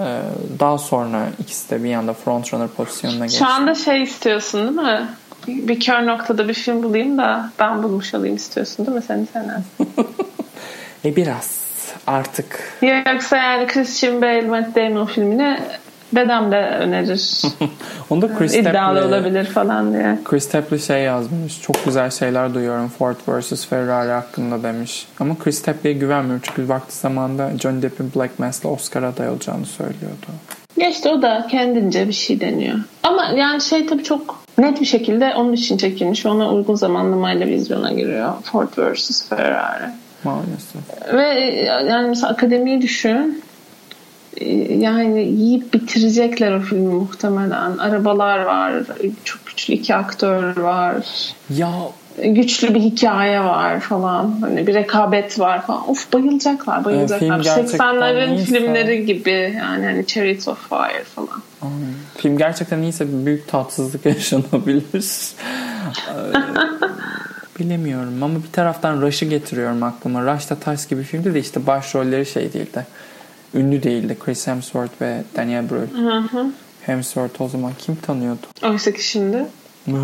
Ee, 0.00 0.20
daha 0.58 0.78
sonra 0.78 1.26
ikisi 1.38 1.70
de 1.70 1.84
bir 1.84 1.88
yanda 1.88 2.12
frontrunner 2.12 2.68
pozisyonuna 2.68 3.26
geçti. 3.26 3.38
Şu 3.38 3.46
anda 3.46 3.74
şey 3.74 4.02
istiyorsun 4.02 4.60
değil 4.60 4.88
mi? 4.88 5.08
Bir 5.48 5.80
kör 5.80 6.06
noktada 6.06 6.48
bir 6.48 6.54
film 6.54 6.82
bulayım 6.82 7.18
da 7.18 7.50
ben 7.58 7.82
bulmuş 7.82 8.14
olayım 8.14 8.36
istiyorsun 8.36 8.86
değil 8.86 8.96
mi 8.96 9.02
senin 9.06 9.28
senen? 9.32 9.62
e 11.04 11.16
biraz 11.16 11.68
artık. 12.06 12.78
Yoksa 13.12 13.36
yani 13.36 13.66
Christian 13.66 14.22
Bale, 14.22 14.42
Matt 14.42 14.76
Damon 14.76 15.06
filmini 15.06 15.58
Dedem 16.12 16.52
de 16.52 16.56
önerir. 16.56 17.42
Onu 18.10 18.22
da 18.22 18.38
Chris 18.38 18.54
İddialı 18.54 19.04
olabilir 19.04 19.44
falan 19.44 19.92
diye. 19.92 20.18
Chris 20.24 20.48
Tapley 20.48 20.80
şey 20.80 21.02
yazmış. 21.02 21.62
Çok 21.62 21.84
güzel 21.84 22.10
şeyler 22.10 22.54
duyuyorum 22.54 22.88
Ford 22.88 23.16
vs. 23.28 23.66
Ferrari 23.66 24.10
hakkında 24.10 24.62
demiş. 24.62 25.06
Ama 25.20 25.38
Chris 25.38 25.62
Tapley'e 25.62 25.94
güvenmiyorum. 25.94 26.42
Çünkü 26.44 26.68
vakti 26.68 26.96
zamanda 26.96 27.50
Johnny 27.58 27.82
Depp'in 27.82 28.12
Black 28.16 28.38
Mass'la 28.38 28.70
Oscar 28.70 29.02
aday 29.02 29.28
olacağını 29.28 29.66
söylüyordu. 29.66 30.26
İşte 30.76 31.08
o 31.08 31.22
da 31.22 31.46
kendince 31.50 32.08
bir 32.08 32.12
şey 32.12 32.40
deniyor. 32.40 32.78
Ama 33.02 33.24
yani 33.24 33.60
şey 33.60 33.86
tabii 33.86 34.04
çok 34.04 34.47
net 34.58 34.80
bir 34.80 34.86
şekilde 34.86 35.34
onun 35.34 35.52
için 35.52 35.76
çekilmiş. 35.76 36.26
Ona 36.26 36.52
uygun 36.52 36.74
zamanlamayla 36.74 37.46
vizyona 37.46 37.92
giriyor. 37.92 38.32
Ford 38.42 38.68
vs. 38.76 39.28
Ferrari. 39.28 39.90
Maalesef. 40.24 41.14
Ve 41.14 41.40
yani 41.88 42.08
mesela 42.08 42.28
akademiyi 42.28 42.82
düşün 42.82 43.42
yani 44.78 45.20
yiyip 45.20 45.74
bitirecekler 45.74 46.52
o 46.52 46.60
filmi 46.60 46.94
muhtemelen. 46.94 47.78
Arabalar 47.78 48.38
var, 48.38 48.74
çok 49.24 49.46
güçlü 49.46 49.74
iki 49.74 49.94
aktör 49.94 50.56
var. 50.56 50.96
Ya 51.56 51.70
güçlü 52.24 52.74
bir 52.74 52.80
hikaye 52.80 53.40
var 53.40 53.80
falan. 53.80 54.38
Hani 54.40 54.66
bir 54.66 54.74
rekabet 54.74 55.38
var 55.38 55.66
falan. 55.66 55.90
Of 55.90 56.12
bayılacaklar, 56.12 56.84
bayılacaklar. 56.84 57.42
Film 57.42 57.64
80'lerin 57.64 58.36
filmleri 58.36 59.06
gibi 59.06 59.54
yani 59.58 59.84
hani 59.84 60.06
Chariots 60.06 60.48
of 60.48 60.68
Fire 60.68 61.04
falan. 61.04 61.42
Film 62.16 62.38
gerçekten 62.38 62.82
iyiyse 62.82 63.26
büyük 63.26 63.48
tatsızlık 63.48 64.06
yaşanabilir. 64.06 65.32
Bilemiyorum 67.58 68.22
ama 68.22 68.34
bir 68.34 68.52
taraftan 68.52 69.02
Rush'ı 69.02 69.24
getiriyorum 69.24 69.82
aklıma. 69.82 70.34
Rush 70.34 70.50
da 70.50 70.54
Tars 70.54 70.88
gibi 70.88 71.02
filmdi 71.02 71.34
de 71.34 71.40
işte 71.40 71.66
başrolleri 71.66 72.26
şey 72.26 72.52
değildi 72.52 72.86
ünlü 73.54 73.82
değildi. 73.82 74.16
Chris 74.24 74.46
Hemsworth 74.46 75.02
ve 75.02 75.22
Daniel 75.36 75.70
Brühl. 75.70 76.06
Hı 76.06 76.18
hı. 76.18 76.46
Hemsworth 76.86 77.40
o 77.40 77.48
zaman 77.48 77.72
kim 77.78 77.96
tanıyordu? 77.96 78.40
Oysa 78.62 78.92
ki 78.92 79.08
şimdi 79.08 79.46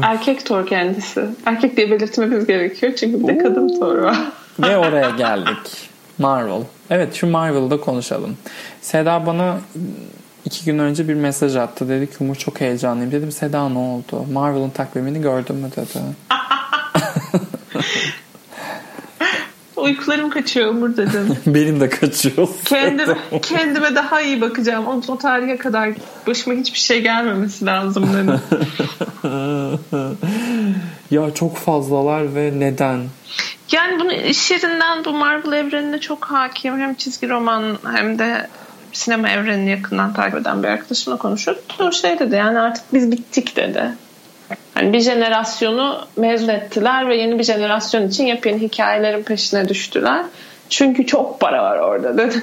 erkek 0.03 0.47
Thor 0.47 0.67
kendisi. 0.67 1.25
Erkek 1.47 1.77
diye 1.77 1.90
belirtmemiz 1.90 2.47
gerekiyor 2.47 2.93
çünkü 2.97 3.23
bir 3.23 3.29
de 3.29 3.38
kadın 3.38 3.69
Thor 3.81 3.99
var. 3.99 4.19
ve 4.59 4.77
oraya 4.79 5.11
geldik. 5.11 5.90
Marvel. 6.19 6.62
Evet 6.90 7.14
şu 7.14 7.27
Marvel'da 7.27 7.81
konuşalım. 7.81 8.37
Seda 8.83 9.27
bana 9.27 9.59
iki 10.44 10.64
gün 10.64 10.78
önce 10.78 11.09
bir 11.09 11.14
mesaj 11.14 11.57
attı. 11.57 11.88
Dedi 11.88 12.11
ki 12.11 12.16
Umur 12.20 12.35
çok 12.35 12.61
heyecanlıyım. 12.61 13.12
Dedim 13.12 13.33
Seda 13.33 13.68
ne 13.68 13.78
oldu? 13.78 14.26
Marvel'ın 14.33 14.70
takvimini 14.70 15.20
gördün 15.22 15.57
mü 15.57 15.70
dedi. 15.76 15.98
uykularım 19.76 20.30
kaçıyor 20.30 20.70
Umur 20.70 20.96
dedim. 20.96 21.37
Benim 21.46 21.80
de 21.80 21.88
kaçıyor. 21.88 22.48
Kendime, 22.64 23.16
kendime 23.42 23.94
daha 23.94 24.20
iyi 24.20 24.40
bakacağım. 24.40 24.87
O, 24.87 25.02
o 25.09 25.18
tarihe 25.18 25.57
kadar 25.57 25.90
başıma 26.26 26.57
hiçbir 26.57 26.78
şey 26.78 27.02
gelmemesi 27.02 27.66
lazım 27.66 28.09
dedim. 28.12 28.40
ya 31.11 31.35
çok 31.35 31.57
fazlalar 31.57 32.35
ve 32.35 32.52
neden? 32.59 33.00
Yani 33.72 34.00
bunu 34.00 34.12
iş 34.12 34.50
yerinden 34.50 35.04
bu 35.04 35.12
Marvel 35.12 35.52
evrenine 35.52 36.00
çok 36.00 36.24
hakim. 36.24 36.80
Hem 36.80 36.94
çizgi 36.94 37.28
roman 37.28 37.78
hem 37.94 38.18
de 38.18 38.48
sinema 38.96 39.28
evrenini 39.28 39.70
yakından 39.70 40.12
takip 40.12 40.40
eden 40.40 40.62
bir 40.62 40.68
arkadaşımla 40.68 41.16
konuşuyorduk. 41.16 41.64
O 41.80 41.92
şey 41.92 42.18
dedi 42.18 42.35
yani 42.35 42.59
artık 42.59 42.85
biz 42.92 43.11
bittik 43.11 43.57
dedi. 43.57 43.90
Yani 44.76 44.92
bir 44.92 45.00
jenerasyonu 45.00 45.98
mezun 46.16 46.48
ettiler 46.48 47.09
ve 47.09 47.16
yeni 47.16 47.38
bir 47.38 47.44
jenerasyon 47.44 48.09
için 48.09 48.26
yepyeni 48.26 48.61
hikayelerin 48.61 49.22
peşine 49.22 49.68
düştüler. 49.68 50.24
Çünkü 50.68 51.07
çok 51.07 51.40
para 51.40 51.62
var 51.62 51.78
orada 51.78 52.18
dedi. 52.18 52.42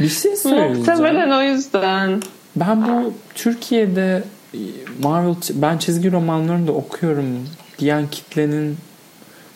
Bir 0.00 0.08
şey 0.08 0.36
söyleyeceğim. 0.36 0.76
Muhtemelen 0.78 1.30
o 1.30 1.42
yüzden. 1.42 2.22
Ben 2.56 2.88
bu 2.88 3.14
Türkiye'de 3.34 4.22
Marvel 5.02 5.34
ben 5.54 5.78
çizgi 5.78 6.12
romanlarını 6.12 6.66
da 6.66 6.72
okuyorum 6.72 7.48
diyen 7.78 8.08
kitlenin 8.10 8.76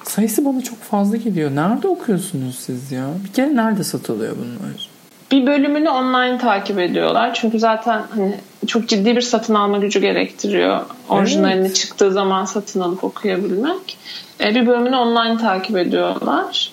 sayısı 0.04 0.44
bana 0.44 0.60
çok 0.62 0.78
fazla 0.82 1.16
gidiyor. 1.16 1.50
Nerede 1.50 1.88
okuyorsunuz 1.88 2.58
siz 2.58 2.92
ya? 2.92 3.06
Bir 3.24 3.32
kere 3.32 3.56
nerede 3.56 3.84
satılıyor 3.84 4.36
bunlar? 4.36 4.89
Bir 5.32 5.46
bölümünü 5.46 5.88
online 5.88 6.38
takip 6.38 6.78
ediyorlar. 6.78 7.34
Çünkü 7.34 7.58
zaten 7.58 8.02
hani 8.14 8.34
çok 8.66 8.88
ciddi 8.88 9.16
bir 9.16 9.20
satın 9.20 9.54
alma 9.54 9.78
gücü 9.78 10.00
gerektiriyor. 10.00 10.80
Orijinalini 11.08 11.66
evet. 11.66 11.76
çıktığı 11.76 12.12
zaman 12.12 12.44
satın 12.44 12.80
alıp 12.80 13.04
okuyabilmek. 13.04 13.98
E, 14.40 14.54
bir 14.54 14.66
bölümünü 14.66 14.96
online 14.96 15.36
takip 15.36 15.76
ediyorlar. 15.76 16.72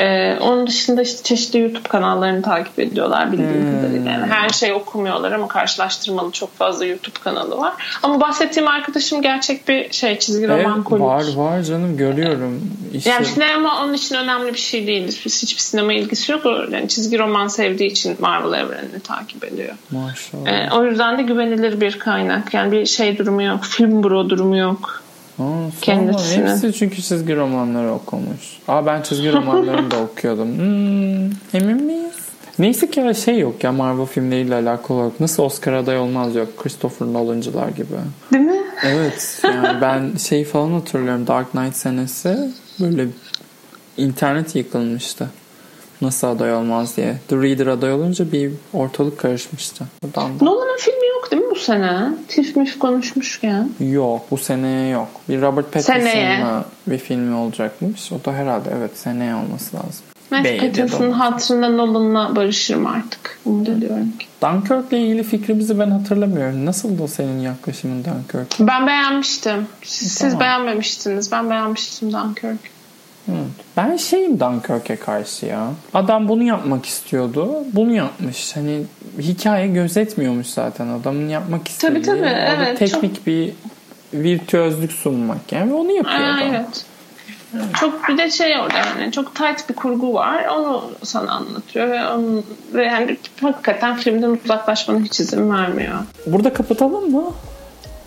Ee, 0.00 0.38
onun 0.40 0.66
dışında 0.66 1.02
işte 1.02 1.22
çeşitli 1.22 1.58
YouTube 1.60 1.88
kanallarını 1.88 2.42
takip 2.42 2.78
ediyorlar 2.78 3.32
bildiğim 3.32 3.72
hmm. 3.72 3.80
kadarıyla. 3.80 4.10
Yani 4.10 4.26
her 4.26 4.48
şey 4.48 4.72
okumuyorlar 4.72 5.32
ama 5.32 5.48
karşılaştırmalı 5.48 6.30
çok 6.30 6.56
fazla 6.56 6.86
YouTube 6.86 7.18
kanalı 7.24 7.58
var. 7.58 7.72
Ama 8.02 8.20
bahsettiğim 8.20 8.68
arkadaşım 8.68 9.22
gerçek 9.22 9.68
bir 9.68 9.92
şey 9.92 10.18
çizgi 10.18 10.44
evet, 10.44 10.64
roman 10.64 10.82
kolik. 10.82 11.02
Var 11.02 11.24
var 11.36 11.62
canım 11.62 11.96
görüyorum. 11.96 12.70
İşte... 12.92 13.10
Yani 13.10 13.26
sinema 13.26 13.84
onun 13.84 13.94
için 13.94 14.14
önemli 14.14 14.52
bir 14.52 14.58
şey 14.58 14.86
değil. 14.86 15.20
Hiçbir 15.24 15.60
sinema 15.60 15.92
ilgisi 15.92 16.32
yok. 16.32 16.42
Yani 16.70 16.88
çizgi 16.88 17.18
roman 17.18 17.48
sevdiği 17.48 17.90
için 17.90 18.16
Marvel 18.18 18.60
evrenini 18.60 19.00
takip 19.04 19.44
ediyor. 19.44 19.74
Maşallah. 19.90 20.46
Ee, 20.46 20.68
o 20.72 20.84
yüzden 20.84 21.18
de 21.18 21.22
güvenilir 21.22 21.80
bir 21.80 21.98
kaynak. 21.98 22.54
Yani 22.54 22.72
bir 22.72 22.86
şey 22.86 23.18
durumu 23.18 23.42
yok. 23.42 23.64
Film 23.64 24.04
bro 24.04 24.30
durumu 24.30 24.56
yok. 24.56 24.99
Kendisini. 25.80 26.48
Hepsi 26.48 26.72
çünkü 26.72 27.02
çizgi 27.02 27.36
romanları 27.36 27.92
okumuş. 27.92 28.58
Aa 28.68 28.86
ben 28.86 29.02
çizgi 29.02 29.32
romanlarını 29.32 29.90
da 29.90 29.96
okuyordum. 30.12 30.58
Hmm, 30.58 31.60
emin 31.60 31.82
miyiz? 31.82 32.14
Neyse 32.58 32.90
ki 32.90 33.12
şey 33.24 33.38
yok 33.38 33.64
ya 33.64 33.72
Marvel 33.72 34.06
filmleriyle 34.06 34.54
alakalı 34.54 34.98
olarak. 34.98 35.20
Nasıl 35.20 35.42
Oscar 35.42 35.72
aday 35.72 35.98
olmaz 35.98 36.34
yok. 36.36 36.56
Christopher 36.56 37.06
Nolan'cılar 37.06 37.68
gibi. 37.68 37.86
Değil 38.32 38.44
mi? 38.44 38.62
Evet. 38.82 39.40
Yani 39.44 39.80
ben 39.80 40.16
şey 40.16 40.44
falan 40.44 40.72
hatırlıyorum. 40.72 41.26
Dark 41.26 41.50
Knight 41.50 41.76
senesi 41.76 42.50
böyle 42.80 43.06
internet 43.96 44.56
yıkılmıştı. 44.56 45.30
Nasıl 46.02 46.26
aday 46.26 46.54
olmaz 46.54 46.96
diye. 46.96 47.16
The 47.28 47.36
Reader 47.36 47.66
aday 47.66 47.92
olunca 47.92 48.32
bir 48.32 48.52
ortalık 48.72 49.18
karışmıştı. 49.18 49.84
Nolan'ın 50.40 50.78
filmi 50.78 51.09
sene? 51.60 52.08
Tif 52.28 52.56
mif 52.56 52.78
konuşmuşken. 52.78 53.70
Yok 53.80 54.30
bu 54.30 54.38
seneye 54.38 54.88
yok. 54.88 55.08
Bir 55.28 55.40
Robert 55.42 55.72
Pattinson'la 55.72 56.64
bir 56.86 56.98
filmi 56.98 57.34
olacakmış. 57.34 58.12
O 58.12 58.24
da 58.24 58.32
herhalde 58.32 58.70
evet 58.78 58.98
seneye 58.98 59.34
olması 59.34 59.76
lazım. 59.76 60.04
Matt 60.30 60.60
Pattinson'ın 60.60 61.12
hatırında 61.12 61.68
Nolan'la 61.68 62.36
barışırım 62.36 62.86
artık. 62.86 63.38
Umut 63.44 63.68
ediyorum 63.68 64.12
ki. 64.18 64.26
Dunkirk'le 64.42 64.92
ilgili 64.92 65.22
fikrimizi 65.22 65.78
ben 65.78 65.90
hatırlamıyorum. 65.90 66.66
Nasıl 66.66 66.98
da 66.98 67.08
senin 67.08 67.40
yaklaşımın 67.40 68.04
Dunkirk? 68.04 68.60
Ben 68.60 68.86
beğenmiştim. 68.86 69.66
Siz 69.82 70.18
tamam. 70.18 70.40
beğenmemiştiniz. 70.40 71.32
Ben 71.32 71.50
beğenmiştim 71.50 72.12
Dunkirk. 72.12 72.79
Ben 73.76 73.96
şeyim 73.96 74.40
Dunkirk'e 74.40 74.96
karşı 74.96 75.46
ya. 75.46 75.68
Adam 75.94 76.28
bunu 76.28 76.42
yapmak 76.42 76.86
istiyordu. 76.86 77.64
Bunu 77.72 77.92
yapmış. 77.92 78.56
Hani 78.56 78.82
hikaye 79.18 79.66
gözetmiyormuş 79.66 80.46
zaten 80.46 80.88
adamın 80.88 81.28
yapmak 81.28 81.68
istediği. 81.68 82.02
Tabii 82.02 82.18
tabii. 82.18 82.36
Evet, 82.56 82.78
teknik 82.78 83.16
çok... 83.16 83.26
bir 83.26 83.52
virtüözlük 84.14 84.92
sunmak 84.92 85.52
yani. 85.52 85.74
Onu 85.74 85.92
yapıyor 85.92 86.20
Aa, 86.20 86.34
adam. 86.34 86.48
Evet. 86.50 86.84
Çok 87.80 88.08
bir 88.08 88.18
de 88.18 88.30
şey 88.30 88.60
orada 88.60 88.78
yani 88.78 89.12
çok 89.12 89.34
tight 89.34 89.68
bir 89.68 89.74
kurgu 89.74 90.14
var. 90.14 90.44
Onu 90.44 90.90
sana 91.02 91.32
anlatıyor 91.32 91.88
ve 91.88 92.06
onu 92.06 92.42
ve 92.74 92.84
yani 92.84 93.16
hakikaten 93.40 93.96
filmden 93.96 94.38
uzaklaşmana 94.44 95.00
hiç 95.00 95.20
izin 95.20 95.50
vermiyor. 95.50 95.98
Burada 96.26 96.52
kapatalım 96.52 97.10
mı? 97.10 97.24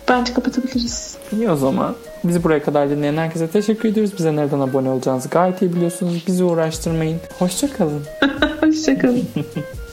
Bence 0.08 0.34
kapatabiliriz. 0.34 1.16
İyi 1.32 1.50
o 1.50 1.56
zaman. 1.56 1.94
Bizi 2.24 2.44
buraya 2.44 2.62
kadar 2.62 2.90
dinleyen 2.90 3.16
herkese 3.16 3.48
teşekkür 3.48 3.88
ediyoruz. 3.88 4.12
Bize 4.18 4.36
nereden 4.36 4.60
abone 4.60 4.90
olacağınızı 4.90 5.28
gayet 5.28 5.62
iyi 5.62 5.72
biliyorsunuz. 5.72 6.24
Bizi 6.26 6.44
uğraştırmayın. 6.44 7.20
Hoşçakalın. 7.38 8.02
Hoşçakalın. 8.60 9.24